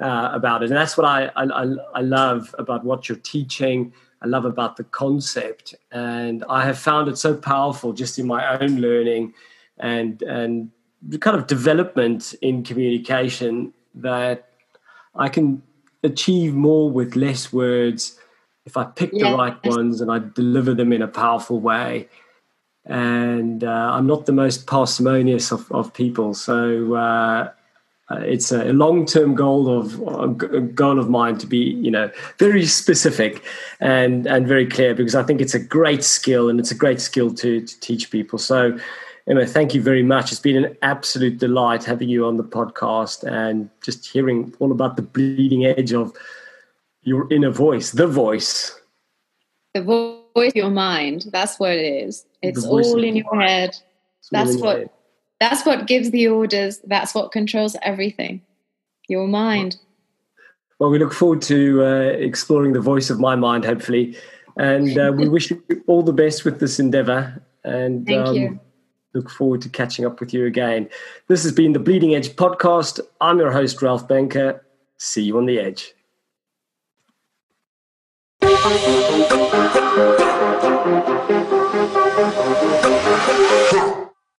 [0.00, 0.70] uh, about it.
[0.70, 3.92] And that's what I, I, I love about what you're teaching.
[4.22, 5.74] I love about the concept.
[5.92, 9.34] And I have found it so powerful just in my own learning
[9.78, 10.70] and, and
[11.20, 14.50] kind of development in communication that
[15.14, 15.62] I can
[16.02, 18.18] achieve more with less words
[18.66, 22.08] if I pick the right ones and I deliver them in a powerful way.
[22.84, 26.34] And uh, I'm not the most parsimonious of, of people.
[26.34, 27.50] So, uh,
[28.10, 32.64] uh, it's a long-term goal of a goal of mine to be you know very
[32.64, 33.42] specific
[33.80, 37.00] and and very clear because I think it's a great skill and it's a great
[37.00, 38.38] skill to, to teach people.
[38.38, 38.78] So
[39.28, 40.32] Emma, thank you very much.
[40.32, 44.96] It's been an absolute delight having you on the podcast and just hearing all about
[44.96, 46.16] the bleeding edge of
[47.02, 48.80] your inner voice, the voice.
[49.74, 51.26] The voice your mind.
[51.30, 52.24] That's what it is.
[52.40, 53.76] It's all in your head.
[54.30, 54.94] That's what.
[55.40, 56.80] That's what gives the orders.
[56.84, 58.42] That's what controls everything.
[59.08, 59.76] Your mind.
[60.78, 64.16] Well, we look forward to uh, exploring the voice of my mind, hopefully.
[64.56, 67.40] And uh, we wish you all the best with this endeavor.
[67.64, 68.60] And Thank um, you.
[69.14, 70.88] look forward to catching up with you again.
[71.28, 73.00] This has been the Bleeding Edge podcast.
[73.20, 74.60] I'm your host, Ralph Benker.
[74.98, 75.94] See you on the edge.
[83.70, 84.04] Huh.